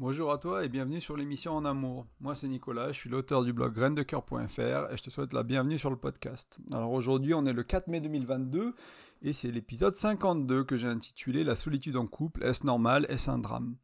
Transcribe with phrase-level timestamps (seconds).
[0.00, 2.06] Bonjour à toi et bienvenue sur l'émission En Amour.
[2.20, 5.78] Moi c'est Nicolas, je suis l'auteur du blog graindecoeur.fr et je te souhaite la bienvenue
[5.78, 6.56] sur le podcast.
[6.72, 8.74] Alors aujourd'hui on est le 4 mai 2022
[9.20, 13.36] et c'est l'épisode 52 que j'ai intitulé La solitude en couple, est-ce normal, est-ce un
[13.36, 13.76] drame?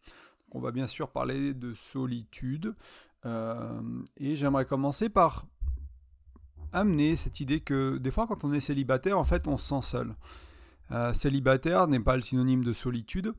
[0.53, 2.75] On va bien sûr parler de solitude
[3.27, 3.79] euh,
[4.17, 5.45] et j'aimerais commencer par
[6.73, 9.83] amener cette idée que des fois quand on est célibataire en fait on se sent
[9.83, 10.17] seul.
[10.93, 13.35] Euh, célibataire n'est pas le synonyme de solitude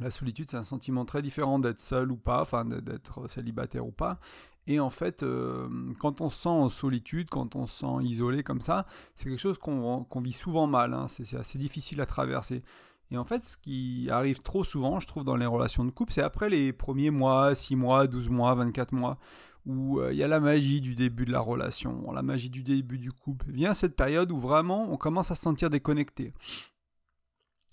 [0.00, 3.92] la solitude, c'est un sentiment très différent d'être seul ou pas, enfin d'être célibataire ou
[3.92, 4.18] pas.
[4.66, 5.68] Et en fait, euh,
[6.00, 9.40] quand on se sent en solitude, quand on se sent isolé comme ça, c'est quelque
[9.40, 10.94] chose qu'on vit souvent mal.
[10.94, 11.06] Hein.
[11.08, 12.62] C'est assez difficile à traverser.
[13.10, 16.12] Et en fait, ce qui arrive trop souvent, je trouve, dans les relations de couple,
[16.12, 19.18] c'est après les premiers mois, 6 mois, 12 mois, 24 mois,
[19.66, 22.62] où euh, il y a la magie du début de la relation, la magie du
[22.62, 23.50] début du couple.
[23.50, 26.32] Vient cette période où vraiment on commence à se sentir déconnecté.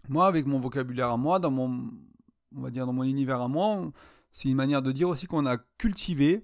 [0.10, 1.90] Moi, avec mon vocabulaire à moi, dans mon,
[2.56, 3.92] on va dire dans mon univers à moi,
[4.32, 6.44] c'est une manière de dire aussi qu'on a cultivé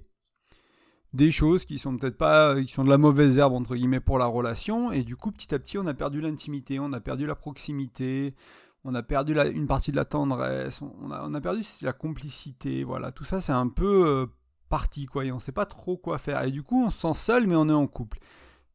[1.14, 4.18] des choses qui sont peut-être pas, qui sont de la mauvaise herbe entre guillemets pour
[4.18, 7.26] la relation, et du coup petit à petit on a perdu l'intimité, on a perdu
[7.26, 8.36] la proximité,
[8.84, 12.84] on a perdu une partie de la tendresse, on a, on a perdu la complicité,
[12.84, 14.26] voilà, tout ça c'est un peu euh,
[14.70, 17.14] parti quoi, et on sait pas trop quoi faire, et du coup on se sent
[17.14, 18.20] seul mais on est en couple,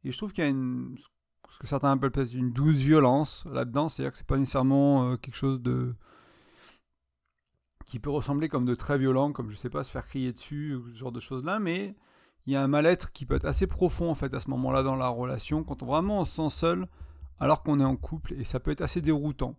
[0.04, 0.50] et je trouve qu'il y a
[1.50, 5.16] ce que certains appellent peut-être une douce violence là-dedans, c'est-à-dire que c'est pas nécessairement euh,
[5.16, 5.94] quelque chose de
[7.84, 10.74] qui peut ressembler comme de très violent, comme je sais pas, se faire crier dessus
[10.74, 11.94] ou ce genre de choses-là, mais
[12.46, 14.82] il y a un mal-être qui peut être assez profond en fait à ce moment-là
[14.82, 16.86] dans la relation, quand vraiment on se sent seul
[17.38, 19.56] alors qu'on est en couple, et ça peut être assez déroutant.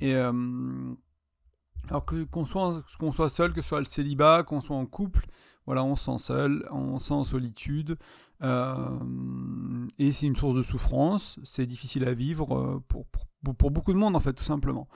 [0.00, 0.32] Et euh,
[1.88, 5.26] alors qu'on soit, qu'on soit seul, que ce soit le célibat, qu'on soit en couple,
[5.66, 7.96] voilà, on se sent seul, on se sent en solitude,
[8.42, 13.06] euh, et c'est une source de souffrance, c'est difficile à vivre euh, pour,
[13.56, 14.88] pour, beaucoup de monde en fait, tout simplement.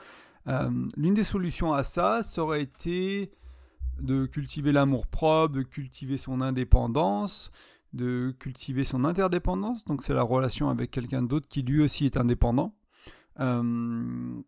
[0.48, 3.30] Euh, l'une des solutions à ça, ça aurait été
[4.00, 7.50] de cultiver l'amour propre, de cultiver son indépendance,
[7.92, 9.84] de cultiver son interdépendance.
[9.84, 12.74] Donc c'est la relation avec quelqu'un d'autre qui lui aussi est indépendant.
[13.40, 14.42] Euh,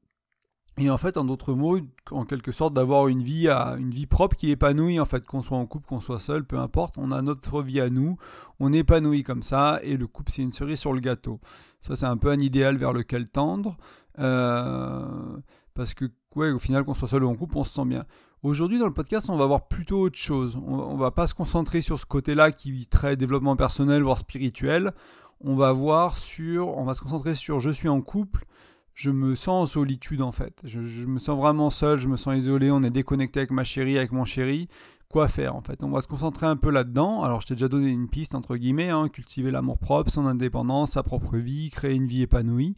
[0.80, 1.80] et en fait, en d'autres mots,
[2.12, 5.26] en quelque sorte, d'avoir une vie à une vie propre qui est épanouie, en fait,
[5.26, 8.16] qu'on soit en couple, qu'on soit seul, peu importe, on a notre vie à nous,
[8.60, 11.40] on est épanoui comme ça, et le couple c'est une cerise sur le gâteau.
[11.80, 13.76] Ça c'est un peu un idéal vers lequel tendre.
[14.20, 15.36] Euh,
[15.78, 18.04] parce que, ouais, au final, qu'on soit seul ou en couple, on se sent bien.
[18.42, 20.58] Aujourd'hui, dans le podcast, on va voir plutôt autre chose.
[20.66, 24.18] On, ne va pas se concentrer sur ce côté-là qui est très développement personnel, voire
[24.18, 24.92] spirituel.
[25.40, 28.44] On va voir sur, on va se concentrer sur je suis en couple,
[28.92, 30.60] je me sens en solitude en fait.
[30.64, 33.98] Je, me sens vraiment seul, je me sens isolé, on est déconnecté avec ma chérie,
[33.98, 34.66] avec mon chéri.
[35.08, 35.84] Quoi faire en fait?
[35.84, 37.22] On va se concentrer un peu là-dedans.
[37.22, 40.90] Alors je t'ai déjà donné une piste entre guillemets, hein, cultiver l'amour propre, son indépendance,
[40.92, 42.74] sa propre vie, créer une vie épanouie.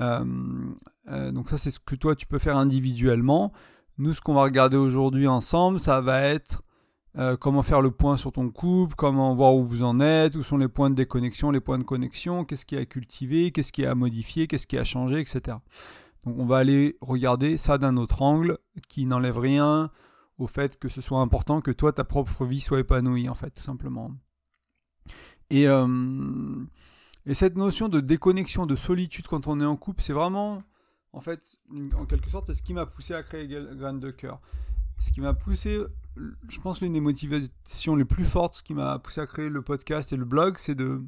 [0.00, 0.24] Euh,
[1.08, 3.52] euh, donc ça, c'est ce que toi, tu peux faire individuellement.
[3.98, 6.62] Nous, ce qu'on va regarder aujourd'hui ensemble, ça va être
[7.16, 10.42] euh, comment faire le point sur ton couple, comment voir où vous en êtes, où
[10.42, 13.84] sont les points de déconnexion, les points de connexion, qu'est-ce qui a cultivé, qu'est-ce qui
[13.84, 15.56] a modifié, qu'est-ce qui a changé, etc.
[16.24, 19.90] Donc on va aller regarder ça d'un autre angle qui n'enlève rien
[20.38, 23.50] au fait que ce soit important que toi, ta propre vie soit épanouie, en fait,
[23.50, 24.12] tout simplement.
[25.50, 25.66] Et,
[27.28, 30.62] et cette notion de déconnexion, de solitude quand on est en couple, c'est vraiment
[31.12, 31.58] en fait,
[31.96, 34.38] en quelque sorte, c'est ce qui m'a poussé à créer Graines de cœur.
[34.98, 35.80] Ce qui m'a poussé,
[36.48, 40.12] je pense, l'une des motivations les plus fortes, qui m'a poussé à créer le podcast
[40.12, 41.02] et le blog, c'est de,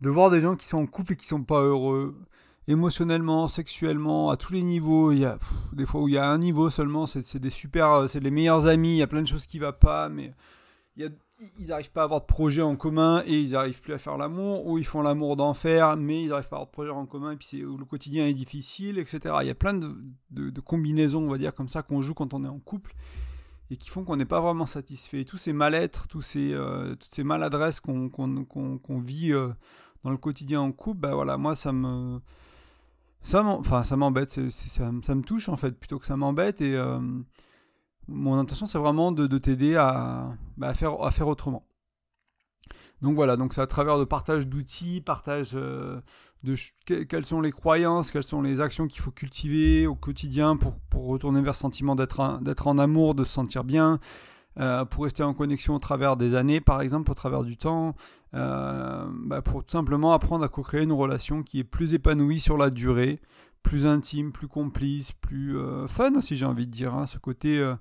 [0.00, 2.16] de voir des gens qui sont en couple et qui sont pas heureux,
[2.68, 5.12] émotionnellement, sexuellement, à tous les niveaux.
[5.12, 5.38] Il y a
[5.72, 8.66] des fois où il y a un niveau seulement, c'est des super, c'est les meilleurs
[8.66, 10.32] amis, il y a plein de choses qui ne vont pas, mais
[10.96, 11.10] il y a
[11.58, 14.16] ils n'arrivent pas à avoir de projet en commun et ils n'arrivent plus à faire
[14.16, 17.06] l'amour, ou ils font l'amour d'enfer, mais ils n'arrivent pas à avoir de projet en
[17.06, 19.36] commun, et puis le quotidien est difficile, etc.
[19.40, 22.44] Il y a plein de, combinaisons, on va dire, comme ça, qu'on joue quand on
[22.44, 22.94] est en couple,
[23.70, 25.24] et qui font qu'on n'est pas vraiment satisfait.
[25.24, 29.48] Tous ces mal-être, tous ces, euh, toutes ces maladresses qu'on vit euh,
[30.04, 32.20] dans le quotidien en couple, bah voilà, moi, ça me...
[33.24, 33.40] Ça
[33.96, 36.74] m'embête, ça, ça, me touche en fait, plutôt que ça m'embête, et...
[36.74, 37.00] Euh,
[38.08, 41.64] mon intention, c'est vraiment de, t'aider bah, à, faire, autrement.
[43.00, 46.00] Donc voilà, donc c'est à travers de partage d'outils, partage euh,
[46.44, 46.54] de
[46.84, 51.42] quelles sont les croyances, quelles sont les actions qu'il faut cultiver au quotidien pour, retourner
[51.42, 53.98] vers ce sentiment d'être en amour, de se sentir bien,
[54.60, 57.96] euh, pour rester en connexion au travers des années, par exemple, au travers du temps,
[58.34, 62.56] euh, bah, pour tout simplement apprendre à co-créer une relation qui est plus épanouie sur
[62.56, 63.18] la durée,
[63.62, 66.94] plus intime, plus complice, plus euh, fun aussi, j'ai envie de dire.
[66.94, 67.06] Hein.
[67.06, 67.74] ce côté, euh,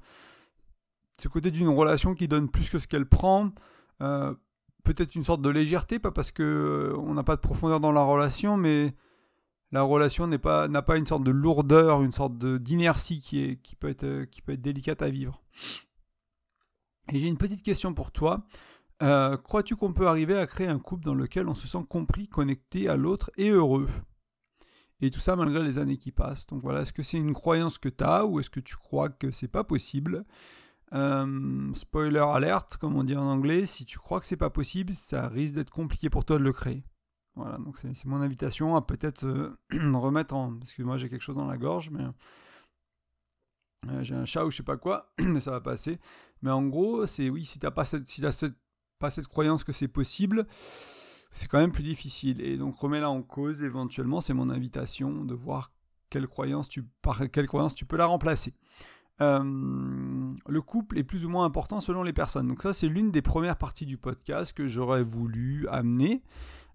[1.31, 3.51] côté d'une relation qui donne plus que ce qu'elle prend.
[4.01, 4.33] Euh,
[4.83, 8.01] peut-être une sorte de légèreté, pas parce que on n'a pas de profondeur dans la
[8.01, 8.95] relation, mais
[9.71, 13.89] la relation pas n'a pas une sorte de lourdeur, une sorte d'inertie qui qui peut
[13.89, 15.41] être qui peut être délicate à vivre.
[17.11, 18.45] Et j'ai une petite question pour toi.
[18.99, 22.87] Crois-tu qu'on peut arriver à créer un couple dans lequel on se sent compris, connecté
[22.87, 23.87] à l'autre et heureux?
[25.01, 26.45] Et tout ça malgré les années qui passent.
[26.47, 29.09] Donc voilà, est-ce que c'est une croyance que tu as ou est-ce que tu crois
[29.09, 30.23] que c'est pas possible?
[30.93, 34.93] Euh, Spoiler alerte, comme on dit en anglais, si tu crois que c'est pas possible,
[34.93, 36.83] ça risque d'être compliqué pour toi de le créer.
[37.35, 40.53] Voilà, donc c'est mon invitation à peut-être euh, remettre en.
[40.57, 42.03] Parce que moi j'ai quelque chose dans la gorge, mais.
[44.03, 45.99] j'ai un chat ou je sais pas quoi, mais ça va passer.
[46.41, 48.45] Mais en gros, c'est oui, si t'as pas cette, si as
[48.99, 50.45] pas cette croyance que c'est possible,
[51.31, 52.41] c'est quand même plus difficile.
[52.41, 55.71] Et donc remets-la en cause éventuellement, c'est mon invitation de voir
[56.09, 58.53] quelle croyance tu, par quelle croyance tu peux la remplacer.
[59.21, 62.47] Euh, le couple est plus ou moins important selon les personnes.
[62.47, 66.23] Donc ça, c'est l'une des premières parties du podcast que j'aurais voulu amener.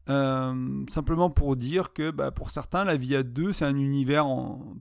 [0.08, 4.26] Euh, simplement pour dire que bah, pour certains, la vie à deux, c'est un univers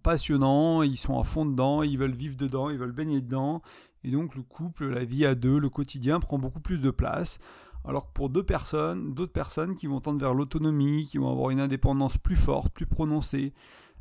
[0.03, 3.63] passionnant, ils sont à fond dedans, ils veulent vivre dedans, ils veulent baigner dedans,
[4.03, 7.39] et donc le couple, la vie à deux, le quotidien prend beaucoup plus de place.
[7.87, 11.51] Alors que pour deux personnes, d'autres personnes qui vont tendre vers l'autonomie, qui vont avoir
[11.51, 13.53] une indépendance plus forte, plus prononcée,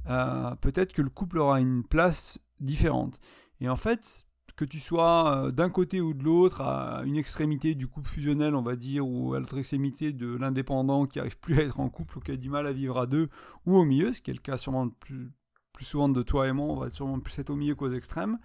[0.08, 3.20] euh, peut-être que le couple aura une place différente.
[3.60, 4.26] Et en fait,
[4.56, 8.54] que tu sois euh, d'un côté ou de l'autre, à une extrémité du couple fusionnel,
[8.54, 11.88] on va dire, ou à l'autre extrémité de l'indépendant qui arrive plus à être en
[11.88, 13.28] couple ou qui a du mal à vivre à deux,
[13.66, 15.32] ou au milieu, ce qui est le cas sûrement plus,
[15.72, 18.38] plus souvent de toi et moi, on va sûrement plus être au milieu qu'aux extrêmes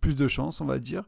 [0.00, 1.04] plus de chance, on va dire.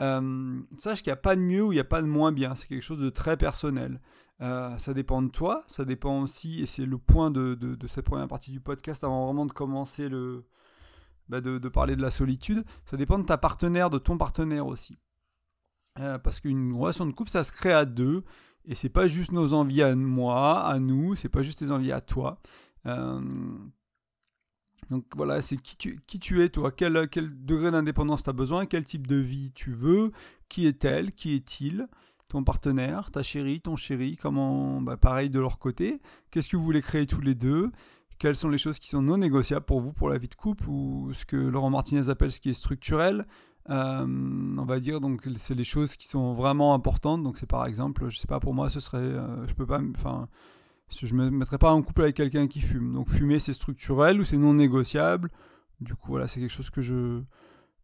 [0.00, 2.32] Euh, sache qu'il n'y a pas de mieux ou il n'y a pas de moins
[2.32, 4.00] bien, c'est quelque chose de très personnel.
[4.40, 7.58] Euh, ça dépend de toi, ça dépend aussi, et c'est le point de,
[7.88, 10.46] cette première partie du podcast avant vraiment de commencer le,
[11.28, 14.66] bah de, de, parler de la solitude, ça dépend de ta partenaire, de ton partenaire
[14.66, 14.96] aussi.
[15.98, 18.22] Euh, parce qu'une relation de couple, ça se crée à deux,
[18.64, 21.92] et c'est pas juste nos envies à moi, à nous, c'est pas juste tes envies
[21.92, 22.34] à toi.
[24.90, 25.76] Donc voilà, c'est qui
[26.18, 29.72] tu, es toi, quel, quel degré d'indépendance tu as besoin, quel type de vie tu
[29.72, 30.10] veux,
[30.48, 31.84] qui est-elle, qui est-il,
[32.28, 36.64] ton partenaire, ta chérie, ton chéri, comment, bah pareil de leur côté, qu'est-ce que vous
[36.64, 37.70] voulez créer tous les deux,
[38.18, 40.68] quelles sont les choses qui sont non négociables pour vous pour la vie de couple,
[40.68, 43.26] ou ce que Laurent Martinez appelle ce qui est structurel,
[43.70, 47.66] euh, on va dire donc c'est les choses qui sont vraiment importantes, donc c'est par
[47.66, 50.28] exemple, je sais pas pour moi ce serait, euh, je peux pas, enfin
[50.90, 52.92] je ne me mettrais pas en couple avec quelqu'un qui fume.
[52.94, 55.30] Donc fumer, c'est structurel ou c'est non négociable?
[55.80, 57.22] Du coup, voilà, c'est quelque chose que je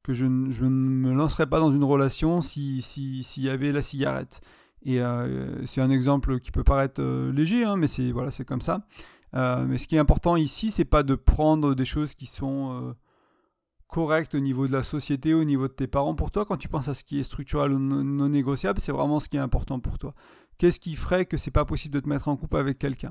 [0.08, 4.40] ne me lancerais pas dans une relation s'il si, s'il y avait la cigarette.
[4.84, 8.44] Et euh, c'est un exemple qui peut paraître euh, léger, hein, mais c'est voilà, c'est
[8.44, 8.86] comme ça.
[9.34, 12.94] Euh, mais ce qui est important ici, c'est pas de prendre des choses qui sont
[13.88, 16.14] correctes au niveau de la société, au niveau de tes parents.
[16.14, 19.20] Pour toi, quand tu penses à ce qui est structurel ou non négociable, c'est vraiment
[19.20, 20.12] ce qui est important pour toi.
[20.58, 23.10] Qu'est-ce qui ferait que c'est pas possible de te mettre en couple avec quelqu'un?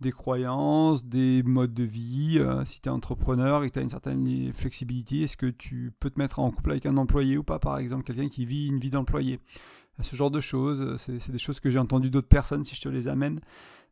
[0.00, 2.38] Des croyances, des modes de vie.
[2.38, 5.92] Euh, si tu es entrepreneur et que tu as une certaine flexibilité, est-ce que tu
[5.98, 8.68] peux te mettre en couple avec un employé ou pas, par exemple, quelqu'un qui vit
[8.68, 9.40] une vie d'employé?
[10.00, 12.82] Ce genre de choses, euh, c'est des choses que j'ai entendues d'autres personnes si je
[12.82, 13.40] te les amène.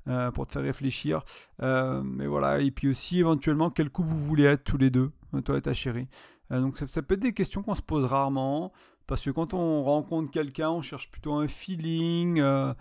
[0.09, 1.25] Euh, pour te faire réfléchir.
[1.61, 5.11] mais voilà, et puis aussi éventuellement quel couple vous voulez être tous les deux,
[5.45, 6.07] toi et ta chérie?
[6.49, 8.73] donc ça, ça, peut être des questions qu'on se pose rarement.
[9.07, 12.41] Parce que quand on rencontre quelqu'un, on cherche plutôt un feeling.
[12.41, 12.75] Euh,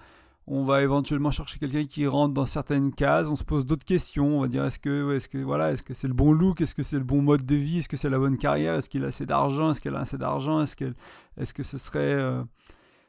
[0.47, 3.27] on va éventuellement chercher quelqu'un qui rentre dans certaines cases.
[3.27, 4.37] On se pose d'autres questions.
[4.37, 6.83] On va dire est-ce que, est-ce voilà, est-ce que c'est le bon look, est-ce que
[6.83, 9.07] c'est le bon mode de vie, est-ce que c'est la bonne carrière, est-ce qu'il a
[9.07, 10.93] assez d'argent, est-ce qu'elle a assez d'argent, est-ce qu'elle,
[11.37, 12.43] est-ce que ce serait euh,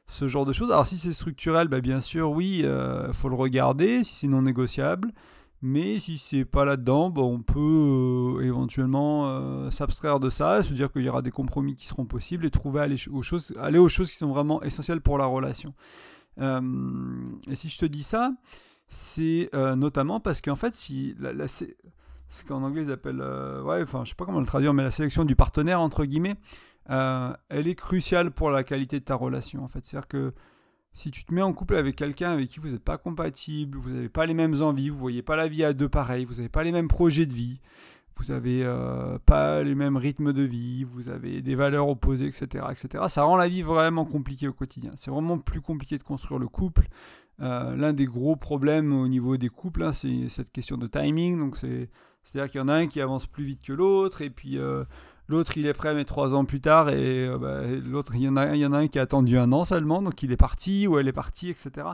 [0.07, 0.71] ce genre de choses.
[0.71, 4.05] Alors si c'est structurel, bah, bien sûr, oui, il euh, faut le regarder.
[4.05, 5.13] Si c'est non négociable.
[5.69, 10.73] Mais si c'est pas là-dedans, bah, on peut euh, éventuellement euh, s'abstraire de ça, se
[10.73, 13.81] dire qu'il y aura des compromis qui seront possibles et trouver aller aux choses, aller
[13.81, 15.75] aux choses qui sont vraiment essentielles pour la relation.
[16.39, 16.61] Euh,
[17.51, 18.31] et si je te dis ça,
[18.87, 21.17] c'est notamment parce qu'en fait, si
[22.29, 23.25] ce qu'en anglais ils appellent,
[23.65, 26.37] ouais, enfin, je sais pas comment le traduire, mais la sélection du partenaire entre guillemets,
[26.89, 29.65] elle est cruciale pour la qualité de ta relation.
[29.65, 30.33] En fait, c'est-à-dire que
[30.97, 33.91] si tu te mets en couple avec quelqu'un avec qui vous n'êtes pas compatible, vous
[33.91, 36.49] n'avez pas les mêmes envies, vous voyez pas la vie à deux pareil, vous n'avez
[36.49, 37.61] pas les mêmes projets de vie,
[38.17, 42.65] vous n'avez euh, pas les mêmes rythmes de vie, vous avez des valeurs opposées, etc.,
[42.71, 43.05] etc.
[43.09, 44.91] Ça rend la vie vraiment compliquée au quotidien.
[44.97, 46.89] C'est vraiment plus compliqué de construire le couple.
[47.43, 51.39] Euh, l'un des gros problèmes au niveau des couples, hein, c'est cette question de timing.
[51.39, 51.91] Donc c'est,
[52.25, 54.85] c'est-à-dire qu'il y en a un qui avance plus vite que l'autre, et puis euh,
[55.29, 58.29] L'autre, il est prêt, mais trois ans plus tard, et euh, bah, l'autre, il y,
[58.29, 60.37] en a, y en a un qui a attendu un an seulement, donc il est
[60.37, 61.89] parti ou elle est partie, etc.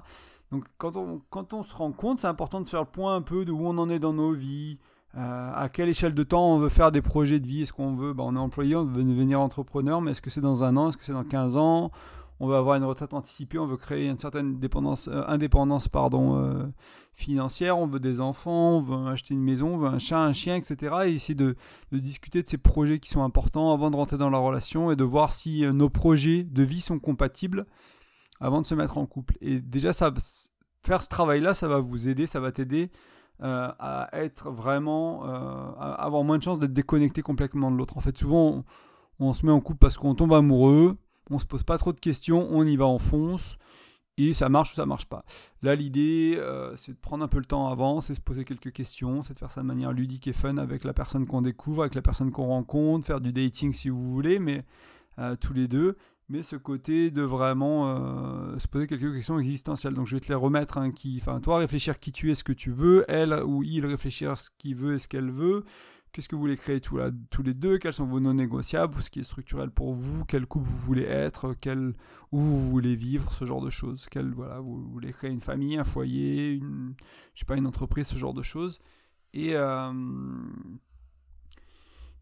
[0.50, 3.22] Donc quand on, quand on se rend compte, c'est important de faire le point un
[3.22, 4.78] peu de où on en est dans nos vies,
[5.16, 7.62] euh, à quelle échelle de temps on veut faire des projets de vie.
[7.62, 10.40] Est-ce qu'on veut, bah, on est employé, on veut devenir entrepreneur, mais est-ce que c'est
[10.42, 11.90] dans un an, est-ce que c'est dans 15 ans?
[12.42, 16.66] On veut avoir une retraite anticipée, on veut créer une certaine euh, indépendance euh,
[17.14, 20.32] financière, on veut des enfants, on veut acheter une maison, on veut un chat, un
[20.32, 20.96] chien, etc.
[21.04, 21.54] Et essayer de,
[21.92, 25.04] discuter de ces projets qui sont importants avant de rentrer dans la relation et de
[25.04, 27.62] voir si nos projets de vie sont compatibles
[28.40, 29.38] avant de se mettre en couple.
[29.40, 32.90] Et déjà, faire ce travail-là, ça va vous aider, ça va t'aider
[33.38, 37.96] à être vraiment, à avoir moins de chances d'être déconnecté complètement de l'autre.
[37.96, 38.64] En fait, souvent,
[39.20, 40.96] on se met en couple parce qu'on tombe amoureux,
[41.32, 43.58] on se pose pas trop de questions, on y va en fonce
[44.18, 45.24] et ça marche ou ça marche pas.
[45.62, 48.72] Là, l'idée, euh, c'est de prendre un peu le temps avant, c'est se poser quelques
[48.72, 51.82] questions, c'est de faire ça de manière ludique et fun avec la personne qu'on découvre,
[51.82, 54.64] avec la personne qu'on rencontre, faire du dating si vous voulez, mais
[55.18, 55.94] euh, tous les deux.
[56.28, 59.92] Mais ce côté de vraiment euh, se poser quelques questions existentielles.
[59.92, 60.78] Donc je vais te les remettre.
[60.78, 63.04] Hein, qui, enfin, toi, réfléchir qui tu es, ce que tu veux.
[63.08, 65.64] Elle ou il réfléchir ce qu'il veut et ce qu'elle veut.
[66.12, 66.98] Qu'est-ce que vous voulez créer tous,
[67.42, 67.78] les deux?
[67.78, 69.00] Quels sont vos non négociables?
[69.02, 71.54] Ce qui est structurel pour vous Quel couple vous voulez être?
[71.58, 71.94] Quel,
[72.32, 73.32] Où vous voulez vivre?
[73.32, 74.06] Ce genre de choses.
[74.10, 76.94] Quel, voilà, vous voulez créer une famille, un foyer, une,
[77.32, 78.78] je sais pas, une entreprise, ce genre de choses.
[79.32, 79.92] Et, euh,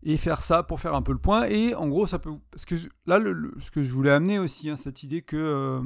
[0.04, 1.46] et faire ça pour faire un peu le point.
[1.48, 2.30] Et en gros, ça peut.
[2.52, 3.18] Parce que là,
[3.58, 5.80] ce que je voulais amener aussi, hein, cette idée que euh,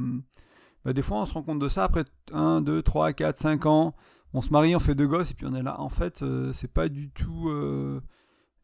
[0.85, 3.65] bah, des fois, on se rend compte de ça après 1, 2, 3, 4, 5
[3.65, 3.95] ans
[4.35, 5.81] on se marie, on fait deux gosses et puis on est là.
[5.81, 8.01] En fait, euh, c'est pas du tout euh,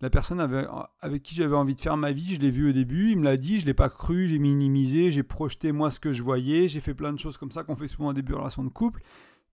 [0.00, 2.34] la personne avec, qui j'avais envie de faire ma vie.
[2.34, 5.12] Je l'ai vu au début, il me l'a dit, je l'ai pas cru, j'ai minimisé,
[5.12, 7.76] j'ai projeté moi ce que je voyais, j'ai fait plein de choses comme ça qu'on
[7.76, 9.00] fait souvent au début de relation de couple.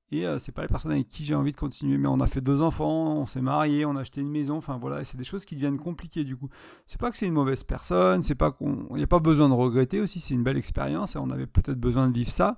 [0.10, 2.00] Et euh, c'est pas la personne avec qui j'ai envie de continuer.
[2.00, 4.58] Mais on a fait deux enfants, on s'est marié, on a acheté une maison.
[4.58, 6.50] Enfin voilà, c'est des choses qui deviennent compliquées du coup.
[6.88, 9.54] C'est pas que c'est une mauvaise personne, c'est pas qu'on, n'y a pas besoin de
[9.54, 10.20] regretter aussi.
[10.20, 12.58] C'est une belle expérience et on avait peut-être besoin de vivre ça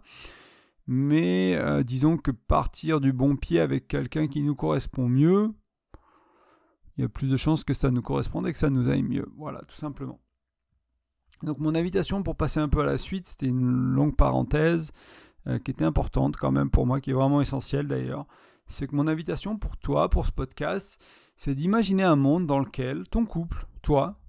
[0.91, 5.51] mais euh, disons que partir du bon pied avec quelqu'un qui nous correspond mieux,
[6.98, 9.03] il y a plus de chances que ça nous corresponde et que ça nous aille
[9.03, 9.27] mieux.
[9.38, 10.19] Voilà, tout simplement.
[11.43, 14.91] Donc mon invitation pour passer un peu à la suite, c'était une longue parenthèse
[15.46, 18.25] euh, qui était importante quand même pour moi, qui est vraiment essentielle d'ailleurs.
[18.65, 21.00] C'est que mon invitation pour toi, pour ce podcast,
[21.36, 24.19] c'est d'imaginer un monde dans lequel ton couple, toi,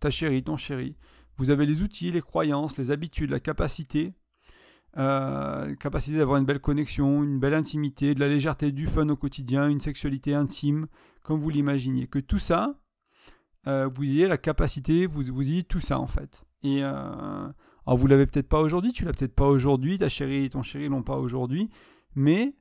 [0.00, 0.96] ta chérie, ton chéri,
[1.36, 4.14] vous avez les outils, les croyances, les habitudes, la capacité
[4.98, 9.16] euh, capacité d'avoir une belle connexion, une belle intimité, de la légèreté, du fun au
[9.16, 10.88] quotidien, une sexualité intime,
[11.22, 12.08] comme vous l'imaginiez.
[12.08, 12.80] Que tout ça,
[13.68, 16.44] euh, vous ayez la capacité, vous, vous ayez tout ça en fait.
[16.64, 16.90] Et euh,
[17.86, 20.62] alors vous l'avez peut-être pas aujourd'hui, tu l'as peut-être pas aujourd'hui, ta chérie et ton
[20.62, 21.70] chéri l'ont pas aujourd'hui,
[22.16, 22.56] mais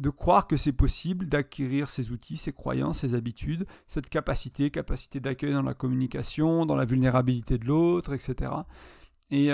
[0.00, 5.20] de croire que c'est possible d'acquérir ces outils, ces croyances, ces habitudes, cette capacité, capacité
[5.20, 8.50] d'accueil dans la communication, dans la vulnérabilité de l'autre, etc.
[9.30, 9.52] Et,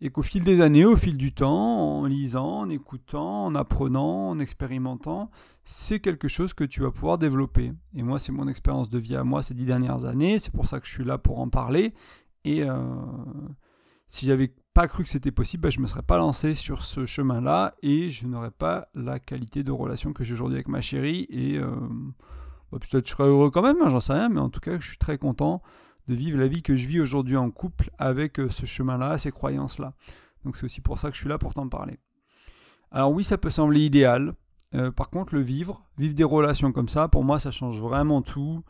[0.00, 4.30] et qu'au fil des années, au fil du temps, en lisant, en écoutant, en apprenant,
[4.30, 5.30] en expérimentant,
[5.64, 7.72] c'est quelque chose que tu vas pouvoir développer.
[7.94, 10.66] Et moi, c'est mon expérience de vie à moi ces dix dernières années, c'est pour
[10.66, 11.94] ça que je suis là pour en parler.
[12.44, 12.76] Et euh,
[14.08, 16.82] si j'avais pas cru que c'était possible, ben, je ne me serais pas lancé sur
[16.82, 20.80] ce chemin-là et je n'aurais pas la qualité de relation que j'ai aujourd'hui avec ma
[20.80, 21.26] chérie.
[21.30, 21.70] Et euh,
[22.70, 24.78] bah, peut-être je serais heureux quand même, hein, j'en sais rien, mais en tout cas,
[24.78, 25.62] je suis très content
[26.08, 29.30] de vivre la vie que je vis aujourd'hui en couple avec euh, ce chemin-là, ces
[29.30, 29.94] croyances-là.
[30.44, 31.98] Donc c'est aussi pour ça que je suis là pour t'en parler.
[32.90, 34.34] Alors oui, ça peut sembler idéal.
[34.74, 38.22] Euh, par contre, le vivre, vivre des relations comme ça, pour moi, ça change vraiment
[38.22, 38.62] tout.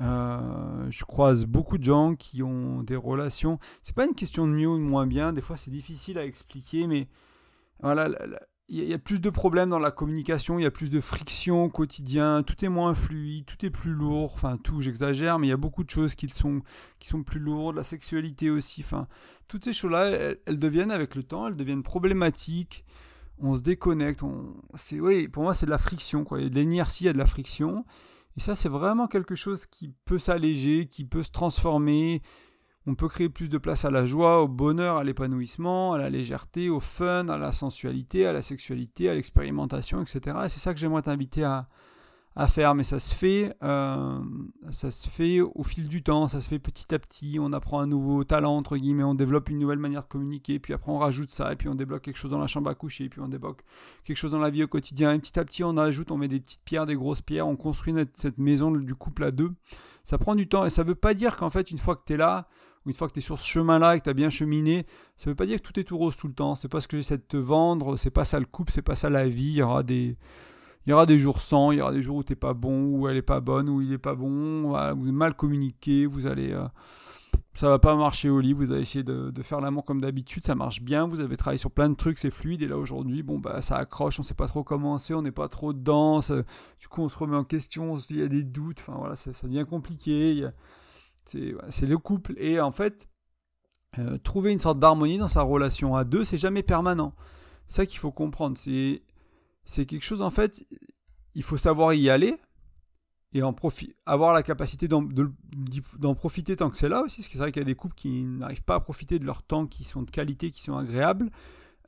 [0.00, 3.58] Euh, je croise beaucoup de gens qui ont des relations.
[3.82, 5.32] C'est pas une question de mieux ou de moins bien.
[5.32, 7.08] Des fois, c'est difficile à expliquer, mais
[7.80, 8.08] voilà,
[8.68, 11.64] il y, a plus de problèmes dans la communication, il y a plus de friction
[11.64, 15.50] au quotidien, tout est moins fluide, tout est plus lourd, enfin tout, j'exagère, mais il
[15.50, 16.60] y a beaucoup de choses qui sont,
[16.98, 19.06] qui sont plus lourdes, la sexualité aussi, enfin,
[19.48, 22.86] toutes ces choses-là, elles, deviennent avec le temps, elles deviennent problématiques,
[23.38, 26.40] on se déconnecte, on, c'est, oui, pour moi c'est de la friction, quoi.
[26.40, 27.84] il y a de l'inertie, il y a de la friction,
[28.38, 32.22] et ça c'est vraiment quelque chose qui peut s'alléger, qui peut se transformer,
[32.86, 36.10] on peut créer plus de place à la joie, au bonheur, à l'épanouissement, à la
[36.10, 40.36] légèreté, au fun, à la sensualité, à la sexualité, à l'expérimentation, etc.
[40.44, 41.66] Et c'est ça que j'aimerais t'inviter à,
[42.48, 44.18] faire, mais ça se fait, euh,
[44.70, 47.38] ça se fait au fil du temps, ça se fait petit à petit.
[47.40, 50.74] On apprend un nouveau talent entre guillemets, on développe une nouvelle manière de communiquer, puis
[50.74, 53.08] après on rajoute ça, et puis on débloque quelque chose dans la chambre à coucher,
[53.08, 53.62] puis on débloque
[54.02, 55.12] quelque chose dans la vie au quotidien.
[55.12, 57.56] Et petit à petit, on ajoute, on met des petites pierres, des grosses pierres, on
[57.56, 59.52] construit cette maison du couple à deux.
[60.02, 62.14] Ça prend du temps, et ça veut pas dire qu'en fait, une fois que tu
[62.14, 62.48] es là,
[62.86, 64.86] une fois que tu es sur ce chemin-là et que tu as bien cheminé,
[65.16, 66.54] ça ne veut pas dire que tout est tout rose tout le temps.
[66.54, 68.96] C'est pas ce que j'essaie de te vendre, c'est pas ça le couple, c'est pas
[68.96, 69.44] ça la vie.
[69.44, 70.16] Il y aura des,
[70.86, 72.86] il y aura des jours sans, il y aura des jours où t'es pas bon,
[72.86, 76.26] où elle est pas bonne, où il est pas bon, vous allez mal communiquer, vous
[76.26, 76.52] allez.
[76.52, 76.66] Euh,
[77.54, 80.54] ça va pas marcher au lit, vous allez essayer de, faire l'amour comme d'habitude, ça
[80.54, 83.38] marche bien, vous avez travaillé sur plein de trucs, c'est fluide, et là aujourd'hui, bon
[83.38, 86.88] bah ça accroche, on sait pas trop comment c'est, on n'est pas trop dedans, du
[86.88, 89.64] coup on se remet en question, il y a des doutes, enfin voilà, ça, devient
[89.68, 90.48] compliqué,
[91.24, 92.34] c'est le couple.
[92.36, 93.08] Et en fait,
[93.98, 97.12] euh, trouver une sorte d'harmonie dans sa relation à deux, c'est jamais permanent.
[97.66, 98.58] C'est ça qu'il faut comprendre.
[98.58, 99.02] C'est,
[99.86, 100.66] quelque chose, en fait,
[101.34, 102.36] il faut savoir y aller
[103.32, 103.42] et
[104.06, 105.02] avoir la capacité d'en,
[105.98, 107.20] d'en profiter tant que c'est là aussi.
[107.20, 109.26] Parce que c'est vrai qu'il y a des couples qui n'arrivent pas à profiter de
[109.26, 111.30] leur temps, qui sont de qualité, qui sont agréables.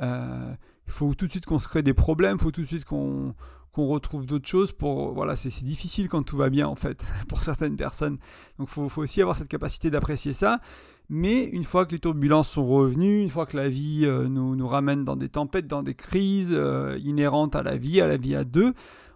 [0.01, 0.55] Euh,
[0.87, 2.85] il faut tout de suite qu'on se crée des problèmes, il faut tout de suite
[2.85, 3.35] qu'on,
[3.77, 7.43] qu'on retrouve d'autres choses pour voilà c'est, difficile quand tout va bien en fait pour
[7.43, 8.17] certaines personnes
[8.59, 10.61] donc faut, faut, aussi avoir cette capacité d'apprécier ça
[11.11, 14.57] mais une fois que les turbulences sont revenues, une fois que la vie euh, nous,
[14.57, 18.17] nous, ramène dans des tempêtes, dans des crises euh, inhérentes à la vie, à la
[18.17, 18.73] vie à deux,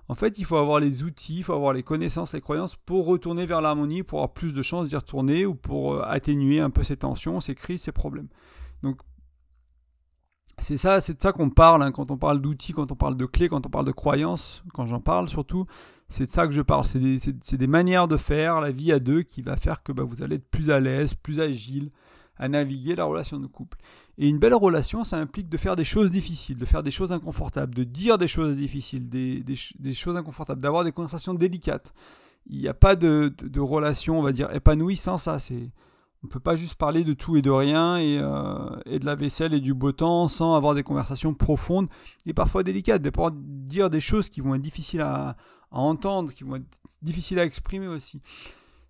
[0.09, 3.07] en fait, il faut avoir les outils, il faut avoir les connaissances, les croyances pour
[3.07, 6.71] retourner vers l'harmonie, pour avoir plus de chances d'y retourner ou pour euh, atténuer un
[6.71, 8.29] peu ces tensions, ces crises, ces problèmes.
[8.85, 9.01] Donc,
[10.61, 13.17] c'est ça, c'est de ça qu'on parle hein, quand on parle d'outils, quand on parle
[13.17, 15.65] de clés, quand on parle de croyances, quand j'en parle surtout.
[16.09, 16.85] C'est de ça que je parle.
[16.85, 16.99] C'est
[17.57, 20.37] des, manières de faire la vie à deux qui va faire que bah, vous allez
[20.37, 21.91] être plus à l'aise, plus agile
[22.37, 23.77] à naviguer la relation de couple.
[24.19, 27.13] Et une belle relation, ça implique de faire des choses difficiles, de faire des choses
[27.13, 29.45] inconfortables, de dire des choses difficiles, des,
[29.95, 31.93] choses inconfortables, d'avoir des conversations délicates.
[32.47, 35.37] Il n'y a pas de, relation, on va dire, épanouie sans ça.
[36.23, 39.07] On ne peut pas juste parler de tout et de rien et, euh, et, de
[39.07, 41.89] la vaisselle et du beau temps sans avoir des conversations profondes
[42.27, 45.37] et parfois délicates, de pouvoir dire des choses qui vont être difficiles à,
[45.71, 48.21] à entendre, qui vont être difficiles à exprimer aussi.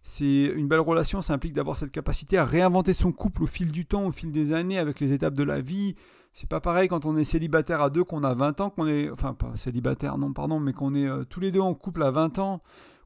[0.03, 3.71] C'est une belle relation, ça implique d'avoir cette capacité à réinventer son couple au fil
[3.71, 5.95] du temps, au fil des années, avec les étapes de la vie.
[6.33, 9.11] C'est pas pareil quand on est célibataire à deux, qu'on a 20 ans, qu'on est.
[9.11, 12.11] Enfin, pas célibataire, non, pardon, mais qu'on est euh, tous les deux en couple à
[12.11, 12.61] 20 ans,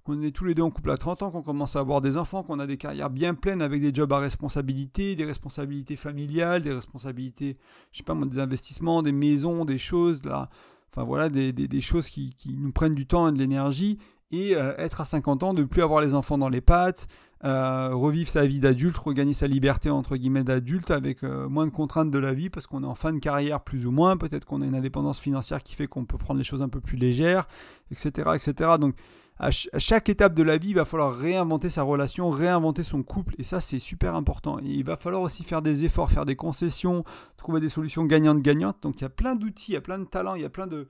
[0.05, 2.19] qu'on est tous les deux en couple à 30 ans, qu'on commence à avoir des
[2.19, 6.63] enfants, qu'on a des carrières bien pleines avec des jobs à responsabilité, des responsabilités familiales,
[6.63, 7.57] des responsabilités,
[7.91, 10.51] je sais pas moi, des investissements, des maisons, des choses, là.
[10.93, 13.99] Enfin voilà, des, choses qui, nous prennent du temps et de l'énergie.
[14.31, 17.09] Et euh, être à 50 ans, ne plus avoir les enfants dans les pattes,
[17.45, 21.71] euh, revivre sa vie d'adulte, regagner sa liberté entre guillemets d'adulte avec euh, moins de
[21.71, 24.45] contraintes de la vie parce qu'on est en fin de carrière plus ou moins, peut-être
[24.45, 26.97] qu'on a une indépendance financière qui fait qu'on peut prendre les choses un peu plus
[26.97, 27.47] légères,
[27.91, 28.31] etc.
[28.35, 28.71] etc.
[28.81, 28.95] Donc
[29.39, 33.35] à, chaque étape de la vie, il va falloir réinventer sa relation, réinventer son couple,
[33.39, 34.59] et ça c'est super important.
[34.63, 37.05] Il va falloir aussi faire des efforts, faire des concessions,
[37.37, 38.83] trouver des solutions gagnantes-gagnantes.
[38.83, 40.51] Donc il y a plein d'outils, il y a plein de talents, il y a
[40.51, 40.87] plein de,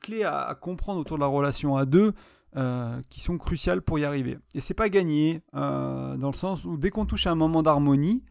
[0.00, 2.12] clés à, comprendre autour de la relation à deux.
[2.56, 4.38] Euh, qui sont cruciales pour y arriver.
[4.54, 7.62] Et c'est pas gagné, euh, dans le sens où dès qu'on touche à un moment
[7.62, 8.24] d'harmonie,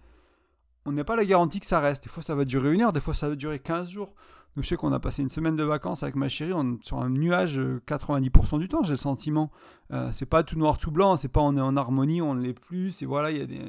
[0.85, 2.05] on n'a pas la garantie que ça reste.
[2.05, 4.15] Des fois ça va durer une heure, des fois ça va durer 15 jours.
[4.57, 7.09] Je sais qu'on a passé une semaine de vacances avec ma chérie on, sur un
[7.09, 9.51] nuage 90% euh, du temps, j'ai le sentiment.
[9.91, 12.41] Euh, c'est pas tout noir, tout blanc, c'est pas on est en harmonie, on ne
[12.41, 13.59] l'est plus, voilà, il y a des...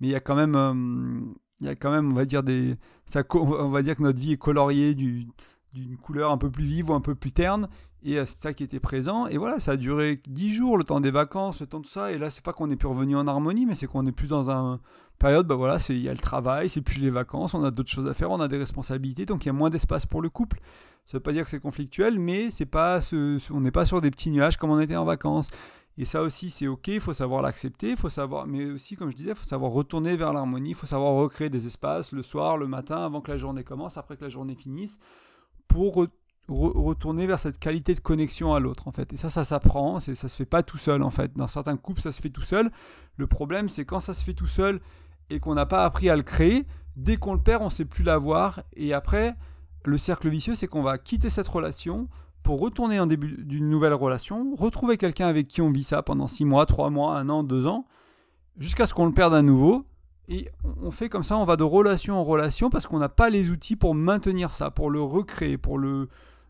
[0.00, 1.20] Mais il y a quand même, euh,
[1.60, 4.20] il y a quand même, on va dire des, ça, on va dire que notre
[4.20, 4.94] vie est coloriée
[5.72, 7.68] d'une couleur un peu plus vive ou un peu plus terne,
[8.02, 9.26] et c'est ça qui était présent.
[9.26, 12.12] Et voilà, ça a duré 10 jours, le temps des vacances, le temps de ça.
[12.12, 14.28] Et là, c'est pas qu'on est plus revenu en harmonie, mais c'est qu'on est plus
[14.28, 14.80] dans un,
[15.18, 17.90] période, bah voilà, il y a le travail, c'est plus les vacances, on a d'autres
[17.90, 20.30] choses à faire, on a des responsabilités, donc il y a moins d'espace pour le
[20.30, 20.60] couple.
[21.04, 24.00] Ça veut pas dire que c'est conflictuel, mais c'est pas ce, on n'est pas sur
[24.00, 25.50] des petits nuages comme on était en vacances.
[25.96, 29.16] Et ça aussi, c'est ok, il faut savoir l'accepter, faut savoir, mais aussi, comme je
[29.16, 32.56] disais, il faut savoir retourner vers l'harmonie, il faut savoir recréer des espaces le soir,
[32.56, 35.00] le matin, avant que la journée commence, après que la journée finisse,
[35.68, 36.08] pour
[36.48, 39.12] retourner vers cette qualité de connexion à l'autre en fait.
[39.12, 41.36] Et ça, ça s'apprend, ça se fait pas tout seul en fait.
[41.36, 42.70] Dans certains couples, ça se fait tout seul.
[43.16, 44.80] Le problème, c'est quand ça se fait tout seul
[45.30, 46.64] et qu'on n'a pas appris à le créer,
[46.96, 48.62] dès qu'on le perd, on sait plus l'avoir.
[48.74, 49.34] Et après,
[49.84, 52.08] le cercle vicieux, c'est qu'on va quitter cette relation
[52.42, 56.28] pour retourner en début d'une nouvelle relation, retrouver quelqu'un avec qui on vit ça pendant
[56.28, 57.84] 6 mois, 3 mois, 1 an, 2 ans,
[58.56, 59.84] jusqu'à ce qu'on le perde à nouveau.
[60.28, 63.30] Et on fait comme ça, on va de relation en relation parce qu'on n'a pas
[63.30, 66.08] les outils pour maintenir ça, pour le recréer, pour le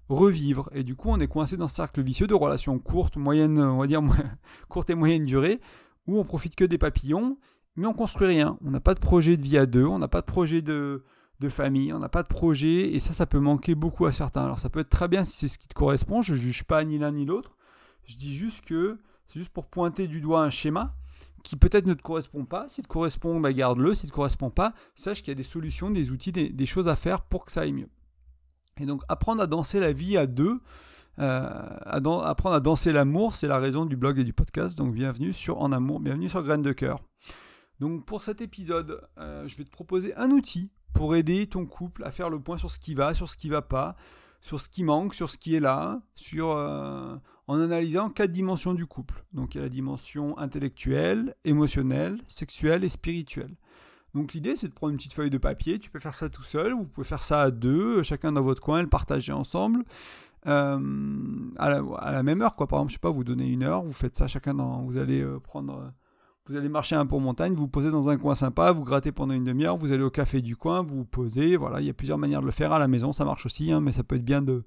[0.08, 0.68] revivre.
[0.72, 3.78] Et du coup, on est coincé dans ce cercle vicieux de relations courtes, moyennes, on
[3.78, 4.02] va dire
[4.68, 5.60] courtes et moyennes durée,
[6.06, 7.38] où on profite que des papillons
[7.78, 8.58] mais on construit rien.
[8.64, 11.04] On n'a pas de projet de vie à deux, on n'a pas de projet de,
[11.38, 14.44] de famille, on n'a pas de projet, et ça, ça peut manquer beaucoup à certains.
[14.44, 16.64] Alors ça peut être très bien si c'est ce qui te correspond, je ne juge
[16.64, 17.56] pas ni l'un ni l'autre,
[18.04, 20.92] je dis juste que c'est juste pour pointer du doigt un schéma
[21.48, 22.68] qui peut-être ne te correspond pas.
[22.68, 23.94] Si te correspond, bah garde-le.
[23.94, 26.96] Si te correspond pas, sache qu'il y a des solutions, des outils, des, choses à
[26.96, 27.88] faire pour que ça aille mieux.
[28.78, 30.60] Et donc apprendre à danser la vie à deux,
[31.18, 31.48] euh,
[31.86, 34.76] apprendre à danser l'amour, c'est la raison du blog et du podcast.
[34.76, 37.02] Donc bienvenue sur En Amour, bienvenue sur Graines de Cœur.
[37.80, 42.04] Donc pour cet épisode, euh, je vais te proposer un outil pour aider ton couple
[42.04, 43.96] à faire le point sur ce qui va, sur ce qui va pas,
[44.40, 48.74] sur ce qui manque, sur ce qui est là, sur, euh, en analysant quatre dimensions
[48.74, 49.24] du couple.
[49.32, 53.56] Donc il y a la dimension intellectuelle, émotionnelle, sexuelle et spirituelle.
[54.14, 56.42] Donc l'idée c'est de prendre une petite feuille de papier, tu peux faire ça tout
[56.42, 59.84] seul, vous pouvez faire ça à deux, chacun dans votre coin, le partager ensemble.
[60.46, 63.82] Euh, à, la, même heure quoi par exemple je sais pas vous donnez une heure
[63.82, 65.92] vous faites ça chacun dans vous allez prendre
[66.48, 68.82] Vous allez marcher un peu en montagne, vous vous posez dans un coin sympa, vous
[68.82, 71.56] grattez pendant une demi-heure, vous allez au café du coin, vous vous posez.
[71.56, 73.70] Voilà, il y a plusieurs manières de le faire à la maison, ça marche aussi,
[73.70, 74.64] hein, mais ça peut être bien de,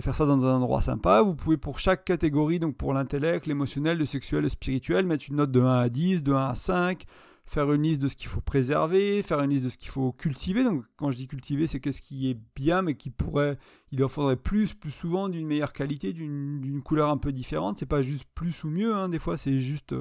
[0.00, 1.20] faire ça dans un endroit sympa.
[1.20, 5.36] Vous pouvez pour chaque catégorie, donc pour l'intellect, l'émotionnel, le sexuel, le spirituel, mettre une
[5.36, 7.04] note de 1 à 10, de 1 à 5,
[7.44, 10.12] faire une liste de ce qu'il faut préserver, faire une liste de ce qu'il faut
[10.12, 10.64] cultiver.
[10.64, 13.58] Donc quand je dis cultiver, c'est qu'est-ce qui est bien, mais qui pourrait,
[13.92, 17.76] il en faudrait plus, plus souvent, d'une meilleure qualité, d'une couleur un peu différente.
[17.76, 19.10] C'est pas juste plus ou mieux, hein.
[19.10, 19.94] des fois c'est juste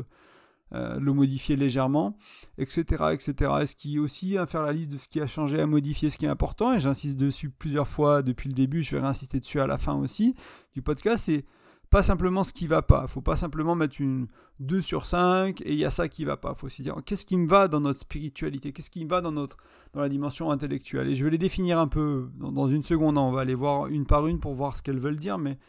[0.73, 2.17] le modifier légèrement,
[2.57, 3.51] etc., etc.
[3.61, 6.09] est ce qui aussi, hein, faire la liste de ce qui a changé, à modifier
[6.09, 9.39] ce qui est important, et j'insiste dessus plusieurs fois depuis le début, je vais réinsister
[9.39, 10.35] dessus à la fin aussi
[10.73, 11.45] du podcast, c'est
[11.93, 13.05] pas simplement ce qui va pas.
[13.05, 14.25] Faut pas simplement mettre une
[14.61, 16.55] 2 sur 5 et il y a ça qui va pas.
[16.55, 19.31] Faut aussi dire qu'est-ce qui me va dans notre spiritualité, qu'est-ce qui me va dans
[19.31, 19.57] notre
[19.93, 21.07] dans la dimension intellectuelle?
[21.07, 23.19] Et je vais les définir un peu dans, une seconde.
[23.19, 25.59] On va aller voir une par une pour voir ce qu'elles veulent dire, mais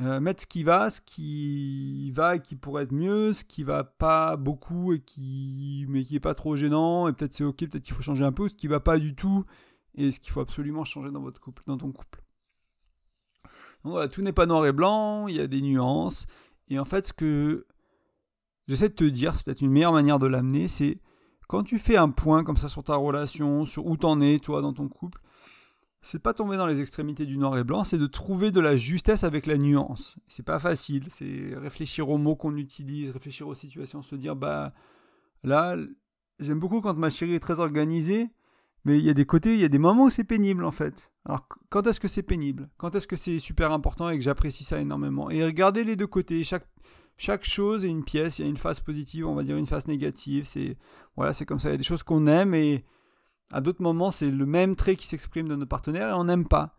[0.00, 3.62] euh, mettre ce qui va, ce qui va et qui pourrait être mieux, ce qui
[3.62, 7.58] va pas beaucoup et qui mais qui est pas trop gênant et peut-être c'est ok,
[7.58, 9.44] peut-être qu'il faut changer un peu, ce qui va pas du tout
[9.94, 12.22] et ce qu'il faut absolument changer dans votre couple, dans ton couple
[13.90, 16.26] voilà, tout n'est pas noir et blanc, il y a des nuances.
[16.68, 17.66] Et en fait, ce que
[18.66, 20.98] j'essaie de te dire, c'est peut-être une meilleure manière de l'amener, c'est
[21.48, 24.62] quand tu fais un point comme ça sur ta relation, sur où t'en es, toi,
[24.62, 25.20] dans ton couple,
[26.06, 28.76] c'est pas tomber dans les extrémités du noir et blanc, c'est de trouver de la
[28.76, 30.16] justesse avec la nuance.
[30.28, 34.70] C'est pas facile, c'est réfléchir aux mots qu'on utilise, réfléchir aux situations, se dire, bah
[35.42, 35.76] là,
[36.38, 38.28] j'aime beaucoup quand ma chérie est très organisée,
[38.84, 40.70] mais il y a des côtés, il y a des moments où c'est pénible en
[40.70, 40.94] fait.
[41.24, 42.68] Alors quand est-ce que c'est pénible?
[42.76, 45.28] Quand est-ce que c'est super important et que j'apprécie ça énormément?
[45.28, 46.44] Et regardez les deux côtés.
[46.44, 46.68] Chaque,
[47.16, 48.38] chaque chose est une pièce.
[48.38, 50.44] Il y a une phase positive, on va dire une phase négative.
[50.44, 50.76] C'est
[51.16, 51.70] voilà, c'est comme ça.
[51.70, 52.84] Il y a des choses qu'on aime et
[53.52, 56.46] à d'autres moments c'est le même trait qui s'exprime de nos partenaires et on n'aime
[56.46, 56.74] pas.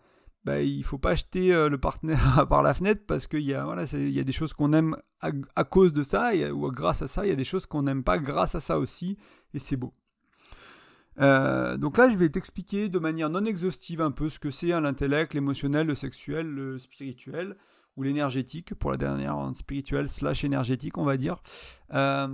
[0.45, 3.65] Ben, il faut pas jeter euh, le partenaire par la fenêtre parce qu'il y a
[3.65, 7.08] voilà, il y a des choses qu'on aime à, cause de ça ou grâce à
[7.08, 7.25] ça.
[7.25, 9.17] Il y a des choses qu'on n'aime pas grâce à ça aussi
[9.53, 9.93] et c'est beau.
[11.19, 14.67] Euh, donc là, je vais t'expliquer de manière non exhaustive un peu ce que c'est
[14.67, 17.58] l'intellect, l'émotionnel, le sexuel, le spirituel
[17.95, 21.41] ou l'énergétique pour la dernière, hein, spirituel slash énergétique, on va dire.
[21.93, 22.27] Euh,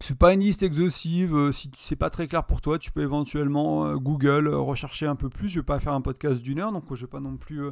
[0.00, 1.34] c'est pas une liste exhaustive.
[1.34, 5.16] Euh, si c'est pas très clair pour toi, tu peux éventuellement euh, Google rechercher un
[5.16, 5.48] peu plus.
[5.48, 7.62] Je vais pas faire un podcast d'une heure, donc je vais pas non plus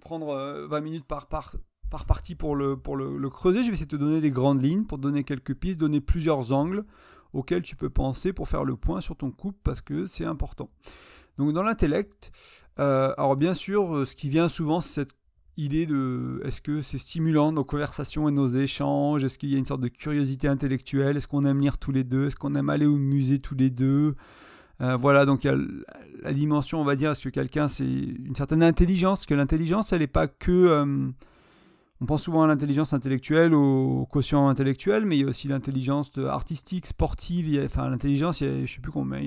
[0.00, 1.56] prendre 20 minutes par, par,
[1.90, 3.62] par partie pour, le, pour le, creuser.
[3.62, 6.52] Je vais essayer de te donner des grandes lignes pour donner quelques pistes, donner plusieurs
[6.52, 6.84] angles
[7.32, 10.68] auxquels tu peux penser pour faire le point sur ton couple parce que c'est important.
[11.36, 12.32] Donc dans l'intellect,
[12.78, 15.14] euh, alors bien sûr, euh, ce qui vient souvent, c'est cette
[15.58, 19.24] idée de est-ce que c'est stimulant nos conversations et nos échanges?
[19.24, 21.16] Est-ce qu'il y a une sorte de curiosité intellectuelle?
[21.18, 22.28] Est-ce qu'on aime lire tous les deux?
[22.28, 24.14] Est-ce qu'on aime aller au musée tous les deux?
[24.80, 25.58] Euh, Voilà, donc il y a
[26.22, 29.26] la dimension, on va dire, est-ce que quelqu'un c'est une certaine intelligence?
[29.26, 31.12] Que l'intelligence, elle n'est pas que
[32.00, 36.12] on pense souvent à l'intelligence intellectuelle, au quotient intellectuel, mais il y a aussi l'intelligence
[36.16, 37.60] artistique, sportive.
[37.64, 39.20] enfin, l'intelligence, je ne sais plus combien.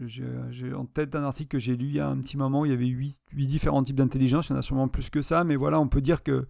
[0.00, 2.66] J'ai en tête un article que j'ai lu il y a un petit moment où
[2.66, 4.48] il y avait huit, différents types d'intelligence.
[4.48, 6.44] Il y en a sûrement plus que ça, mais voilà, on peut dire que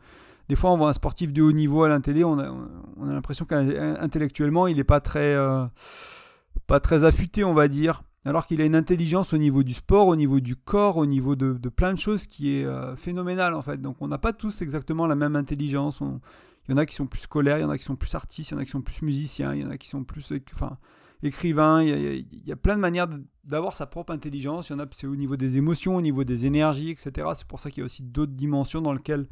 [0.49, 2.51] des fois, on voit un sportif de haut niveau à la télé, on a,
[2.97, 5.65] on a l'impression qu'intellectuellement, il n'est pas très, euh,
[6.67, 10.09] pas très affûté, on va dire alors qu'il a une intelligence au niveau du sport,
[10.09, 13.63] au niveau du corps, au niveau de, plein de choses qui est euh, phénoménale en
[13.63, 13.81] fait.
[13.81, 16.01] Donc on n'a pas tous exactement la même intelligence.
[16.01, 18.15] Il y en a qui sont plus scolaires, il y en a qui sont plus
[18.15, 20.05] artistes, il y en a qui sont plus musiciens, il y en a qui sont
[20.05, 20.77] plus enfin,
[21.25, 21.83] écrivains.
[21.83, 23.09] Il y, a, plein de manières
[23.45, 24.69] d'avoir sa propre intelligence.
[24.69, 27.29] Il y en a c'est au niveau des émotions, au niveau des énergies, etc.
[27.35, 29.27] C'est pour ça qu'il y a aussi d'autres dimensions dans lesquelles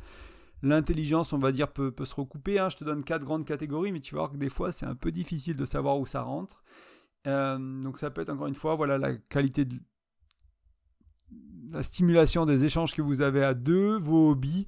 [0.62, 2.58] l'intelligence, on va dire, peut, se recouper.
[2.58, 2.68] Hein.
[2.68, 5.12] Je te donne quatre grandes catégories, mais tu vas que des fois c'est un peu
[5.12, 6.62] difficile de savoir où ça rentre.
[7.26, 9.76] Euh, donc ça peut être encore une fois voilà la qualité de
[11.70, 14.66] la stimulation des échanges que vous avez à deux, vos hobbies,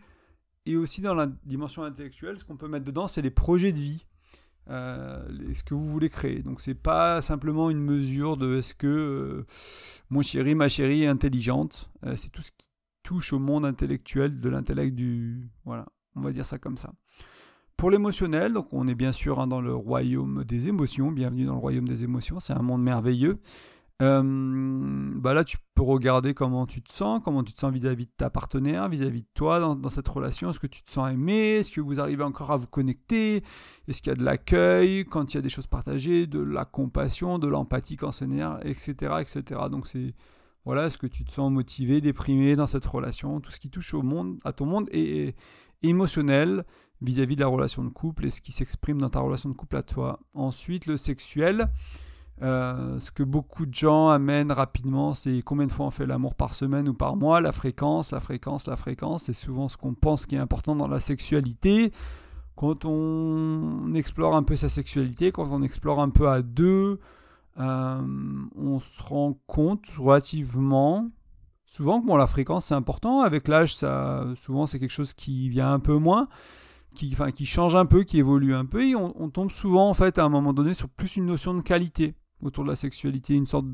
[0.66, 3.80] et aussi dans la dimension intellectuelle, ce qu'on peut mettre dedans, c'est les projets de
[3.80, 4.06] vie,
[4.70, 6.42] euh, ce que vous voulez créer?
[6.42, 9.46] Donc c'est pas simplement une mesure de est-ce que euh,
[10.10, 12.68] mon chéri, ma chérie est intelligente, c'est tout ce qui
[13.02, 15.48] touche au monde intellectuel, de l'intellect du...
[15.64, 16.92] Voilà, on va dire ça comme ça.
[17.76, 21.54] Pour l'émotionnel, donc on est bien sûr hein, dans le royaume des émotions, bienvenue dans
[21.54, 23.38] le royaume des émotions, c'est un monde merveilleux.
[24.02, 28.06] Euh, bah là, tu peux regarder comment tu te sens, comment tu te sens vis-à-vis
[28.06, 30.50] de ta partenaire, vis-à-vis de toi dans, cette relation.
[30.50, 31.58] Est-ce que tu te sens aimé?
[31.58, 33.42] Est-ce que vous arrivez encore à vous connecter?
[33.86, 36.64] Est-ce qu'il y a de l'accueil quand il y a des choses partagées, de la
[36.64, 38.24] compassion, de l'empathie quand c'est
[38.64, 39.60] etc., etc.
[39.70, 40.14] Donc c'est
[40.64, 43.40] voilà, est-ce que tu te sens motivé, déprimé dans cette relation?
[43.40, 45.36] Tout ce qui touche au monde, à ton monde est
[45.82, 46.64] émotionnel
[47.02, 49.76] vis-à-vis de la relation de couple et ce qui s'exprime dans ta relation de couple
[49.76, 50.20] à toi.
[50.32, 51.68] Ensuite, le sexuel.
[52.42, 56.34] Euh, ce que beaucoup de gens amènent rapidement, c'est combien de fois on fait l'amour
[56.34, 59.24] par semaine ou par mois, la fréquence, la fréquence, la fréquence.
[59.24, 61.92] C'est souvent ce qu'on pense qui est important dans la sexualité.
[62.56, 66.98] quand on explore un peu sa sexualité, quand on explore un peu à deux,
[67.56, 71.08] on se rend compte relativement
[71.66, 73.20] souvent que bon, la fréquence c'est important.
[73.20, 76.28] Avec l'âge, ça, souvent c'est quelque chose qui vient un peu moins,
[76.94, 78.84] qui, change un peu, qui évolue un peu.
[78.86, 81.60] Et on, tombe souvent en fait à un moment donné sur plus une notion de
[81.60, 82.14] qualité
[82.44, 83.66] autour de la sexualité, une sorte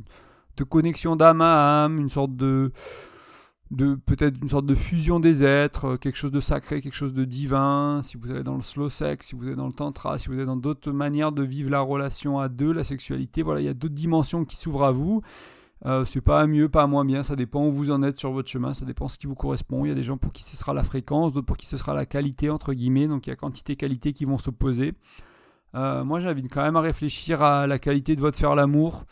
[0.57, 2.73] de connexion d'âme à âme, une sorte de
[3.71, 7.25] de peut-être une sorte de fusion des êtres, quelque chose de sacré, quelque chose de
[7.25, 10.29] divin, si vous allez dans le slow sex, si vous êtes dans le tantra, si
[10.29, 13.67] vous êtes dans d'autres manières de vivre la relation à deux, la sexualité, voilà, il
[13.67, 15.21] y a d'autres dimensions qui s'ouvrent à vous.
[15.87, 18.51] Euh, c'est pas mieux, pas moins bien, ça dépend où vous en êtes sur votre
[18.51, 19.85] chemin, ça dépend ce qui vous correspond.
[19.85, 21.77] Il y a des gens pour qui ce sera la fréquence, d'autres pour qui ce
[21.77, 24.95] sera la qualité, entre guillemets, donc il y a quantité qualité qui vont s'opposer.
[25.75, 29.05] Euh, moi j'invite quand même à réfléchir à la qualité de votre faire l'amour,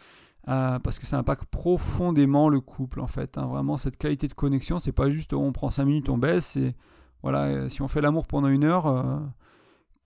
[0.49, 3.39] euh, parce que ça impacte profondément le couple en fait.
[3.39, 3.47] Hein.
[3.47, 6.75] Vraiment cette qualité de connexion, c'est pas juste on prend 5 minutes, on baisse, et
[7.23, 9.23] voilà, si on fait l'amour pendant une heure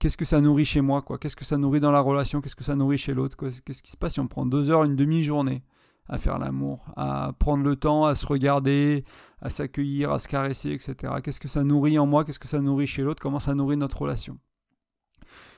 [0.03, 2.41] qu'est-ce que ça nourrit chez moi, Qu'est-ce que ça nourrit dans la relation?
[2.41, 3.37] Qu'est-ce que ça nourrit chez l'autre?
[3.37, 5.63] Qu'est-ce qui se passe si on prend deux heures, une demi-journée
[6.09, 9.05] à faire l'amour, à prendre le temps, à se regarder,
[9.41, 11.13] à s'accueillir, à se caresser, etc.
[11.23, 12.25] Qu'est-ce que ça nourrit en moi?
[12.25, 13.21] Qu'est-ce que ça nourrit chez l'autre?
[13.21, 14.37] Comment ça nourrit notre relation?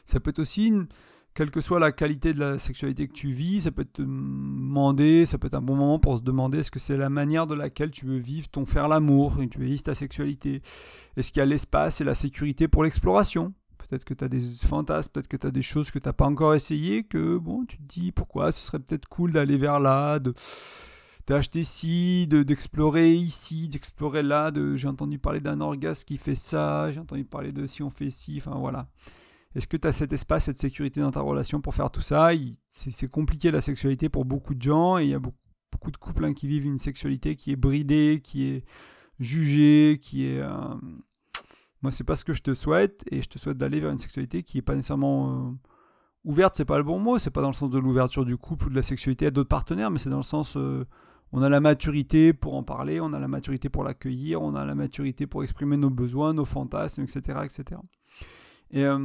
[0.05, 0.71] Ça peut être aussi,
[1.33, 5.25] quelle que soit la qualité de la sexualité que tu vis, ça peut te demander,
[5.25, 7.55] ça peut être un bon moment pour se demander est-ce que c'est la manière de
[7.55, 10.61] laquelle tu veux vivre ton faire l'amour, tu veux vivre ta sexualité?
[11.17, 13.53] Est-ce qu'il y a l'espace et la sécurité pour l'exploration?
[13.77, 16.13] Peut-être que tu as des fantasmes, peut-être que tu as des choses que tu n'as
[16.13, 19.79] pas encore essayé, que bon, tu te dis pourquoi ce serait peut-être cool d'aller vers
[19.79, 20.33] là, de
[21.27, 26.91] d'acheter ci, d'explorer ici, d'explorer là, de j'ai entendu parler d'un orgasme qui fait ça,
[26.91, 28.87] j'ai entendu parler de si on fait ci, enfin voilà.
[29.55, 32.31] Est-ce que tu as cet espace, cette sécurité dans ta relation pour faire tout ça?
[32.69, 36.25] C'est compliqué la sexualité pour beaucoup de gens et il y a beaucoup, de couples
[36.25, 38.65] hein, qui vivent une sexualité qui est bridée, qui est
[39.19, 40.39] jugée, qui est...
[40.39, 40.75] Euh,
[41.81, 43.99] moi, c'est pas ce que je te souhaite, et je te souhaite d'aller vers une
[43.99, 45.51] sexualité qui est pas nécessairement euh,
[46.23, 48.67] ouverte, c'est pas le bon mot, c'est pas dans le sens de l'ouverture du couple
[48.67, 50.83] ou de la sexualité à d'autres partenaires, mais c'est dans le sens euh,
[51.31, 54.65] on a la maturité pour en parler, on a la maturité pour l'accueillir, on a
[54.65, 57.39] la maturité pour exprimer nos besoins, nos fantasmes, etc.
[57.43, 57.79] etc.
[58.71, 58.97] Et euh,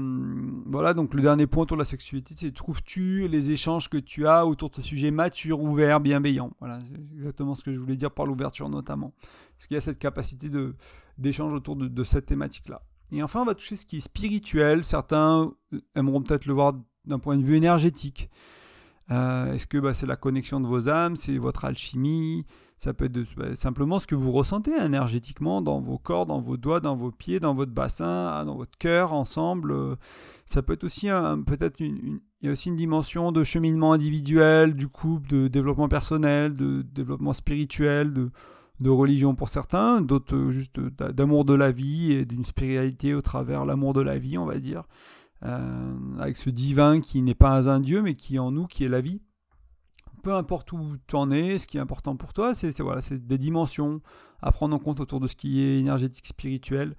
[0.67, 4.27] voilà, donc le dernier point autour de la sexualité, c'est trouves-tu les échanges que tu
[4.27, 6.51] as autour de ce sujet mature, ouvert, bienveillant?
[6.61, 9.13] Voilà, c'est exactement ce que je voulais dire par l'ouverture notamment.
[9.57, 10.75] Parce qu'il y a cette capacité de,
[11.19, 12.83] d'échange autour de, cette thématique-là.
[13.13, 14.83] Et enfin, on va toucher ce qui est spirituel.
[14.83, 15.53] Certains
[15.95, 18.31] aimeront peut-être le voir d'un point de vue énergétique.
[19.11, 22.47] Euh, est-ce que bah, c'est la connexion de vos âmes, c'est votre alchimie?
[22.77, 26.57] Ça peut être bah, simplement ce que vous ressentez énergétiquement dans vos corps, dans vos
[26.57, 29.75] doigts, dans vos pieds, dans votre bassin, ah, dans votre cœur, ensemble.
[30.47, 31.09] Ça peut être aussi
[31.47, 35.89] peut-être une, il y a aussi une dimension de cheminement individuel, du couple, de développement
[35.89, 38.31] personnel, de développement spirituel, de,
[38.81, 43.21] de religion pour certains, d'autres euh, juste d'amour de la vie et d'une spiritualité au
[43.21, 47.71] travers l'amour de la vie, on va dire, euh, avec ce divin qui n'est pas
[47.71, 49.23] un dieu, mais qui est en nous, qui est la vie.
[50.23, 53.39] Peu importe où tu en es, ce qui est important pour toi, c'est voilà, des
[53.39, 54.03] dimensions
[54.43, 56.95] à prendre en compte autour de ce qui est énergétique, spirituel.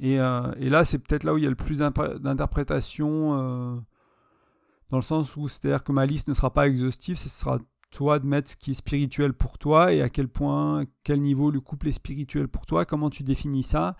[0.00, 3.84] Et, euh, là, c'est peut-être là où il y a le plus d'interprétation,
[4.90, 7.58] dans le sens où c'est-à-dire que ma liste ne sera pas exhaustive, ce sera
[7.90, 11.50] toi de mettre ce qui est spirituel pour toi et à quel point, quel niveau
[11.50, 13.96] le couple est spirituel pour toi, comment tu définis ça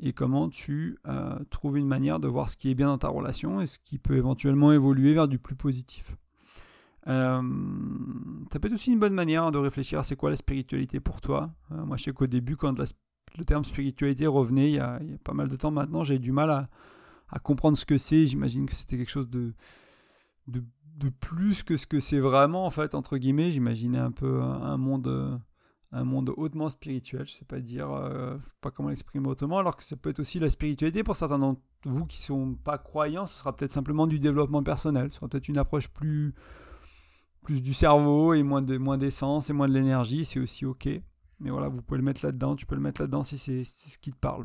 [0.00, 3.08] et comment tu euh, trouves une manière de voir ce qui est bien dans ta
[3.08, 6.16] relation et ce qui peut éventuellement évoluer vers du plus positif.
[7.08, 7.42] Euh,
[8.52, 11.20] ça peut être aussi une bonne manière de réfléchir à c'est quoi la spiritualité pour
[11.20, 11.50] toi.
[11.72, 15.32] Euh, moi, je sais qu'au début, quand le terme spiritualité revenait, il y, a, pas
[15.32, 18.26] mal de temps maintenant, j'ai du mal à, comprendre ce que c'est.
[18.26, 19.52] J'imagine que c'était quelque chose de,
[20.46, 20.62] de
[20.98, 24.76] de plus que ce que c'est vraiment en fait entre guillemets j'imaginais un peu un,
[24.76, 25.40] monde
[25.92, 29.82] un monde hautement spirituel je sais pas dire euh, pas comment l'exprimer autrement alors que
[29.82, 33.38] ça peut être aussi la spiritualité pour certains d'entre vous qui sont pas croyants ce
[33.38, 36.34] sera peut-être simplement du développement personnel ce sera peut-être une approche plus
[37.48, 40.86] plus du cerveau et moins de moins d'essence et moins de l'énergie c'est aussi ok.
[41.40, 43.96] Mais voilà vous pouvez le mettre là-dedans tu peux le mettre là-dedans si c'est ce
[43.96, 44.44] qui te parle.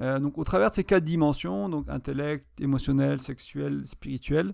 [0.00, 4.52] Euh, donc au travers de ces quatre dimensions donc intellect émotionnel sexuel spirituel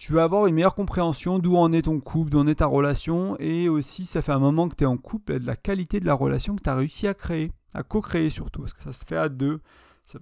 [0.00, 2.66] tu vas avoir une meilleure compréhension d'où en est ton couple, d'où en est ta
[2.66, 6.00] relation, et aussi ça fait un moment que tu es en couple, de la qualité
[6.00, 8.94] de la relation que tu as réussi à créer, à co-créer surtout, parce que ça
[8.94, 9.60] se fait à deux.
[10.06, 10.18] Ça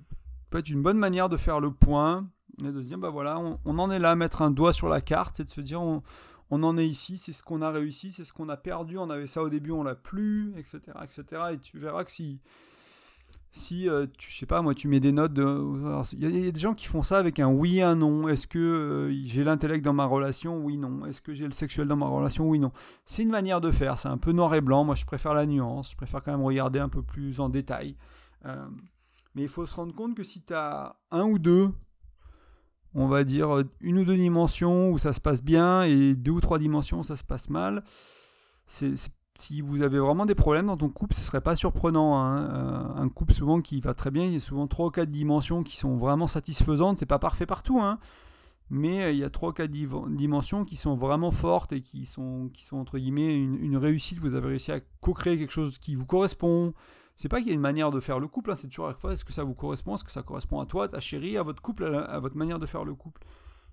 [0.51, 2.27] peut être une bonne manière de faire le point,
[2.65, 5.01] et de se dire, bah voilà, on, en est là, mettre un doigt sur la
[5.01, 6.03] carte, et de se dire, on,
[6.51, 9.11] on en est ici, c'est ce qu'on a réussi, c'est ce qu'on a perdu, on
[9.11, 11.43] avait ça au début, on l'a plus, etc., etc.
[11.53, 12.41] Et tu verras que si
[13.51, 15.43] si euh, tu sais pas moi tu mets des notes de
[16.13, 18.29] il y, a des gens qui font ça avec un oui un non.
[18.29, 20.59] Est-ce que euh, j'ai l'intellect dans ma relation?
[20.65, 21.07] Oui non.
[21.07, 22.49] Est-ce que j'ai le sexuel dans ma relation?
[22.49, 22.73] Oui non.
[23.07, 23.99] C'est une manière de faire.
[23.99, 24.85] C'est un peu noir et blanc.
[24.85, 25.93] Moi je préfère la nuance.
[25.93, 27.97] Je préfère quand même regarder un peu plus en détail.
[28.45, 28.67] Euh,
[29.35, 31.69] Mais il faut se rendre compte que si tu as un ou deux,
[32.95, 36.41] on va dire une ou deux dimensions où ça se passe bien et deux ou
[36.41, 37.83] trois dimensions où ça se passe mal,
[39.41, 42.21] si vous avez vraiment des problèmes dans ton couple, ce serait pas surprenant.
[42.21, 42.49] Hein.
[42.51, 45.11] Euh, un couple souvent qui va très bien, il y a souvent trois ou quatre
[45.11, 46.99] dimensions qui sont vraiment satisfaisantes.
[46.99, 47.99] C'est pas parfait partout, hein,
[48.69, 52.05] mais euh, il y a trois ou quatre dimensions qui sont vraiment fortes et qui
[52.05, 54.19] sont, qui sont entre guillemets une, réussite.
[54.19, 56.75] Vous avez réussi à co-créer quelque chose qui vous correspond.
[57.17, 58.91] C'est pas qu'il y a une manière de faire le couple, hein, c'est toujours à
[58.91, 61.37] la fois est-ce que ça vous correspond, est-ce que ça correspond à toi, ta chérie,
[61.37, 63.25] à votre couple, à, votre manière de faire le couple?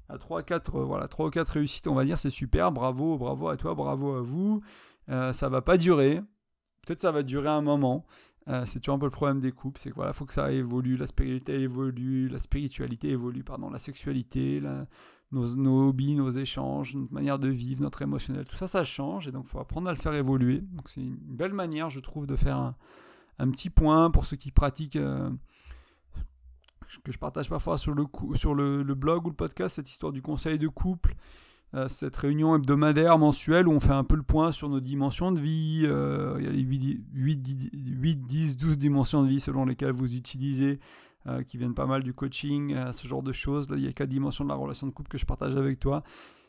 [0.10, 3.18] À 3 4 euh, voilà, 3 ou 4 réussites, on va dire, c'est super, bravo,
[3.18, 4.62] bravo à toi, bravo à vous.
[5.10, 6.22] Euh, ça va pas durer.
[6.86, 8.06] Peut-être ça va durer un moment.
[8.48, 10.98] Euh, c'est toujours un peu le problème des couples, c'est qu'il faut que ça évolue,
[10.98, 14.62] la spiritualité évolue, la spiritualité évolue, pardon, la sexualité,
[15.32, 19.28] nos, nos, hobbies, nos échanges, notre manière de vivre, notre émotionnel, tout ça, ça change
[19.28, 20.60] et donc il faut apprendre à le faire évoluer.
[20.62, 22.58] Donc c'est une belle manière, je trouve, de faire
[23.40, 25.32] un, petit point pour ceux qui pratiquent, euh,
[27.04, 30.22] que je partage parfois sur, le, sur le, blog ou le podcast, cette histoire du
[30.22, 31.16] conseil de couple.
[31.76, 35.34] Euh, cette réunion hebdomadaire, mensuelle, où on fait un peu le point sur nos dimensions
[35.34, 35.84] de vie.
[35.84, 40.16] Euh, il y a les 8, 8, 10, 12 dimensions de vie selon lesquelles vous
[40.16, 40.80] utilisez,
[41.28, 43.68] euh, qui viennent pas mal du coaching, ce genre de choses.
[43.72, 46.04] Il y a quatre dimensions de la relation de couple que je partage avec toi.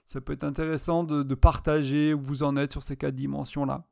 [0.04, 3.84] Ça peut être intéressant de, partager où vous en êtes sur ces quatre dimensions-là.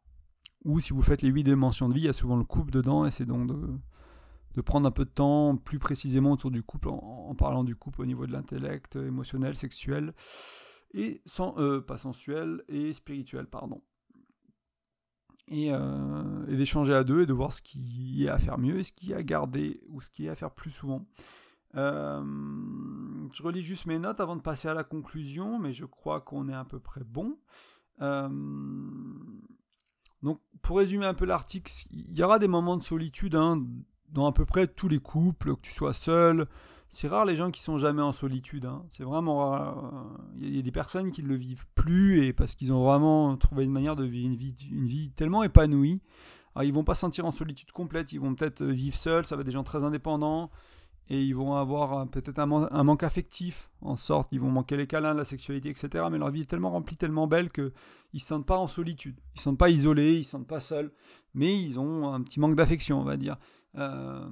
[0.64, 2.70] Ou si vous faites les 8 dimensions de vie, il y a souvent le couple
[2.70, 6.88] dedans, et c'est donc de, prendre un peu de temps plus précisément autour du couple,
[6.90, 10.14] en parlant du couple au niveau de l'intellect, émotionnel, sexuel
[10.94, 13.82] et sans, euh, pas sensuel et spirituel, pardon.
[15.52, 18.84] Euh, et, d'échanger à deux et de voir ce qui est à faire mieux et
[18.84, 21.06] ce qui est à garder ou ce qui est à faire plus souvent.
[21.74, 22.22] Euh,
[23.32, 26.48] je relis juste mes notes avant de passer à la conclusion, mais je crois qu'on
[26.48, 27.36] est à peu près bon.
[30.22, 33.62] donc, pour résumer un peu l'article, il y aura des moments de solitude hein,
[34.08, 36.46] dans à peu près tous les couples, que tu sois seul,
[36.90, 38.66] c'est rare les gens qui sont jamais en solitude.
[38.66, 38.84] Hein.
[38.90, 39.92] C'est vraiment rare.
[40.38, 43.36] Il y, a des personnes qui ne le vivent plus et parce qu'ils ont vraiment
[43.36, 44.32] trouvé une manière de vivre
[44.70, 46.00] une vie, tellement épanouie.
[46.54, 48.12] Alors, ils vont pas se sentir en solitude complète.
[48.12, 49.26] Ils vont peut-être vivre seuls.
[49.26, 50.50] Ça va être des gens très indépendants
[51.08, 54.30] et ils vont avoir peut-être un, manque affectif en sorte.
[54.32, 56.06] Ils vont manquer les câlins, la sexualité, etc.
[56.10, 57.72] Mais leur vie est tellement remplie, tellement belle que
[58.14, 59.20] ils se sentent pas en solitude.
[59.34, 60.14] Ils se sentent pas isolés.
[60.16, 60.92] Ils se sentent pas seuls.
[61.34, 63.36] Mais ils ont un petit manque d'affection, on va dire.
[63.76, 64.26] Euh,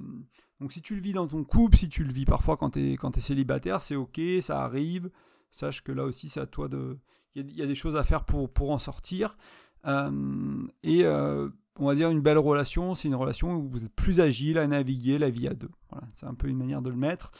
[0.59, 2.93] donc si tu le vis dans ton couple, si tu le vis parfois quand tu
[2.93, 5.11] es, célibataire, c'est ok, ça arrive.
[5.51, 6.97] Sache que là aussi, c'est à toi de...
[7.35, 9.37] Il y, a des choses à faire pour, pour en sortir.
[9.85, 13.93] Euh, et euh, on va dire une belle relation, c'est une relation où vous êtes
[13.93, 15.71] plus agile à naviguer la vie à deux.
[15.89, 17.31] Voilà, c'est un peu une manière de le mettre,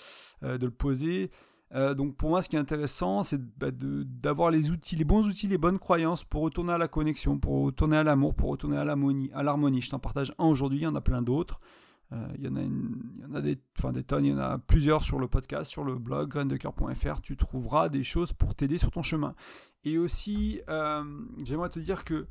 [0.43, 1.31] euh, de le poser.
[1.97, 5.47] donc pour moi, ce qui est intéressant, c'est bah, d'avoir les outils, les bons outils,
[5.47, 8.83] les bonnes croyances pour retourner à la connexion, pour retourner à l'amour, pour retourner à
[8.83, 9.81] l'harmonie.
[9.81, 11.59] Je t'en partage un aujourd'hui, il y en a plein d'autres.
[12.13, 14.39] Euh, il y, en a y en a des, enfin des tonnes, il y en
[14.39, 17.21] a plusieurs sur le podcast, sur le blog graindecoeur.fr.
[17.21, 19.33] Tu trouveras des choses pour t'aider sur ton chemin.
[19.83, 21.03] Et aussi, euh,
[21.43, 22.27] j'aimerais te dire que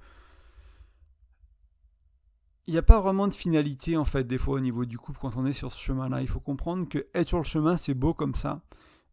[2.67, 5.19] il n'y a pas vraiment de finalité en fait des fois au niveau du couple
[5.21, 6.21] quand on est sur ce chemin-là.
[6.21, 8.61] Il faut comprendre que être sur le chemin c'est beau comme ça.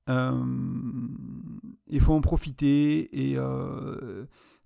[0.09, 0.43] Euh,
[1.87, 3.37] il faut en profiter et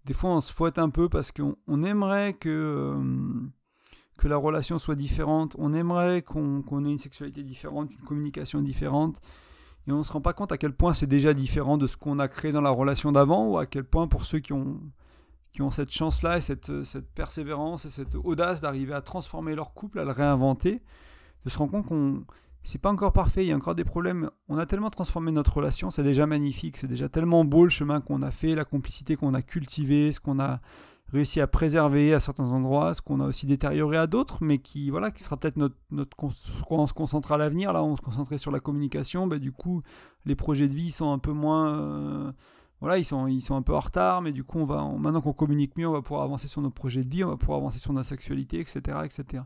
[0.06, 2.98] des fois on se fouette un peu parce qu'on aimerait que
[4.18, 9.20] que la relation soit différente, on aimerait qu'on ait une sexualité différente, une communication différente,
[9.88, 11.98] et on ne se rend pas compte à quel point c'est déjà différent de ce
[11.98, 14.80] qu'on a créé dans la relation d'avant, ou à quel point pour ceux qui ont,
[15.54, 19.74] qui ont cette chance-là, et cette, cette persévérance, et cette audace d'arriver à transformer leur
[19.74, 20.82] couple, à le réinventer,
[21.46, 22.26] de se rendre compte qu'on
[22.64, 24.30] c'est pas encore parfait, il y a encore des problèmes.
[24.48, 28.00] On a tellement transformé notre relation, c'est déjà magnifique, c'est déjà tellement beau le chemin
[28.00, 30.62] qu'on a fait, la complicité qu'on a cultivée, ce qu'on a
[31.12, 34.90] réussi à préserver à certains endroits, ce qu'on a aussi détérioré à d'autres, mais qui,
[34.90, 36.18] voilà, qui sera peut-être notre, notre
[36.70, 37.74] on se concentre à l'avenir.
[37.74, 39.82] Là, on se concentrait sur la communication, bah, du coup,
[40.26, 42.32] les projets de vie sont un peu moins, euh,
[42.84, 45.78] voilà, ils sont, un peu en retard, mais du coup, on va, maintenant qu'on communique
[45.78, 47.94] mieux, on va pouvoir avancer sur nos projets de vie, on va pouvoir avancer sur
[47.94, 49.44] notre sexualité, etc., etc.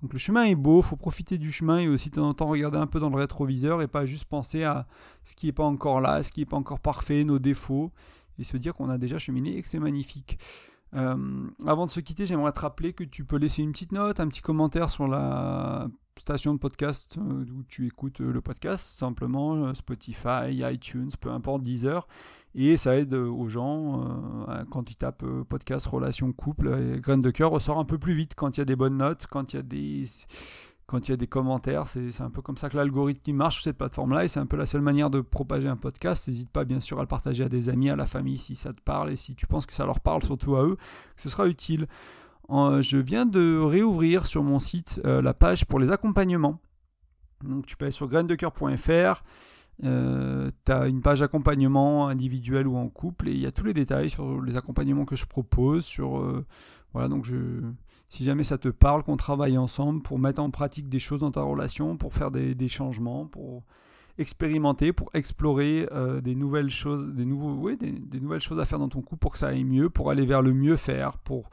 [0.00, 2.46] Donc le chemin est beau, faut profiter du chemin et aussi de temps en temps
[2.46, 4.86] regarder un peu dans le rétroviseur et pas juste penser à
[5.24, 7.90] ce qui n'est pas encore là, ce qui n'est pas encore parfait, nos défauts,
[8.38, 10.38] et se dire qu'on a déjà cheminé et que c'est magnifique.
[10.94, 14.20] Euh, avant de se quitter, j'aimerais te rappeler que tu peux laisser une petite note,
[14.20, 18.96] un petit commentaire sur la station de podcast euh, où tu écoutes euh, le podcast,
[18.96, 22.06] simplement Spotify, iTunes, peu importe, Deezer.
[22.54, 27.50] Et ça aide aux gens, quand ils tapent podcast, relation, couple, et graines de cœur
[27.50, 29.58] ressort un peu plus vite quand il y a des bonnes notes, quand il y
[29.58, 30.04] a des
[30.86, 31.86] quand il y a des commentaires.
[31.88, 34.56] C'est un peu comme ça que l'algorithme marche sur cette plateforme-là et c'est un peu
[34.56, 36.28] la seule manière de propager un podcast.
[36.28, 38.72] N'hésite pas bien sûr à le partager à des amis, à la famille si ça
[38.72, 40.76] te parle et si tu penses que ça leur parle, surtout à eux,
[41.16, 41.86] que ce sera utile.
[42.48, 46.60] je viens de réouvrir sur mon site euh, la page pour les accompagnements.
[47.44, 49.22] Donc tu peux aller sur graindecoeur.fr.
[49.84, 53.64] Euh, tu as une page accompagnement individuel ou en couple et il y a tous
[53.64, 55.84] les détails sur les accompagnements que je propose.
[55.84, 56.46] Sur, euh,
[56.92, 57.60] voilà, donc je,
[58.08, 61.30] si jamais ça te parle, qu'on travaille ensemble pour mettre en pratique des choses dans
[61.30, 63.64] ta relation, pour faire des, changements, pour
[64.18, 68.88] expérimenter, pour explorer euh, des nouvelles choses, des, nouveaux, des, nouvelles choses à faire dans
[68.88, 71.50] ton couple pour que ça aille mieux, pour aller vers le mieux faire, pour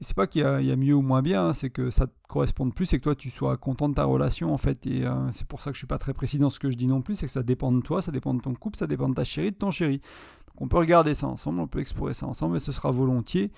[0.00, 2.74] c'est pas qu'il y, a mieux ou moins bien, hein, c'est que ça te corresponde
[2.74, 4.86] plus, c'est que toi tu sois content de ta relation en fait.
[4.86, 6.76] Et euh, c'est pour ça que je suis pas très précis dans ce que je
[6.76, 8.86] dis non plus, c'est que ça dépend de toi, ça dépend de ton couple, ça
[8.86, 10.00] dépend de ta chérie, de ton chéri.
[10.48, 13.50] Donc on peut regarder ça ensemble, on peut explorer ça ensemble, et ce sera volontiers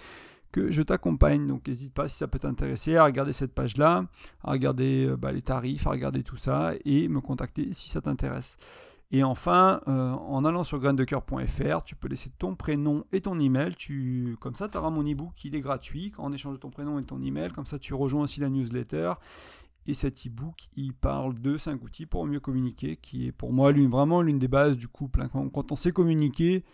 [0.70, 1.46] je t'accompagne.
[1.46, 4.06] Donc n'hésite pas si ça peut t'intéresser à regarder cette page-là,
[4.42, 8.00] à regarder euh, bah, les tarifs, à regarder tout ça et me contacter si ça
[8.00, 8.56] t'intéresse.
[9.10, 13.74] Et enfin, euh, en allant sur graindecoeur.fr, tu peux laisser ton prénom et ton email.
[13.76, 16.12] Tu, comme ça, tu auras mon ebook, il est gratuit.
[16.18, 19.12] En échange de ton prénom et ton email, comme ça, tu rejoins aussi la newsletter.
[19.86, 23.72] Et cet ebook, il parle de 5 outils pour mieux communiquer, qui est pour moi
[23.72, 25.22] vraiment l'une des bases du couple.
[25.22, 25.28] Hein.
[25.28, 26.64] Quand, on sait communiquer,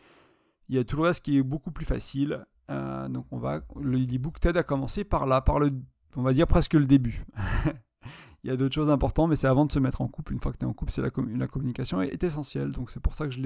[0.68, 2.46] il y a tout le reste qui est beaucoup plus facile.
[2.70, 5.72] Euh, donc on va, l'ebook t'aide à commencer par là, par le,
[6.16, 7.24] on va dire presque le début.
[8.44, 10.32] il y a d'autres choses importantes, mais c'est avant de se mettre en couple.
[10.32, 12.70] Une fois que tu es en couple, c'est la, communication est, essentielle.
[12.70, 13.40] Donc c'est pour ça que je,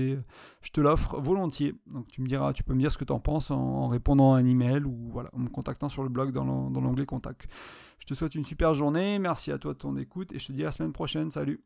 [0.61, 1.75] je te l'offre volontiers.
[1.87, 4.35] Donc tu me diras, tu peux me dire ce que tu en penses en, répondant
[4.35, 7.51] à un email ou voilà, en me contactant sur le blog dans l'onglet contact.
[7.99, 9.19] Je te souhaite une super journée.
[9.19, 11.31] Merci à toi de ton écoute et je te dis à la semaine prochaine.
[11.31, 11.63] Salut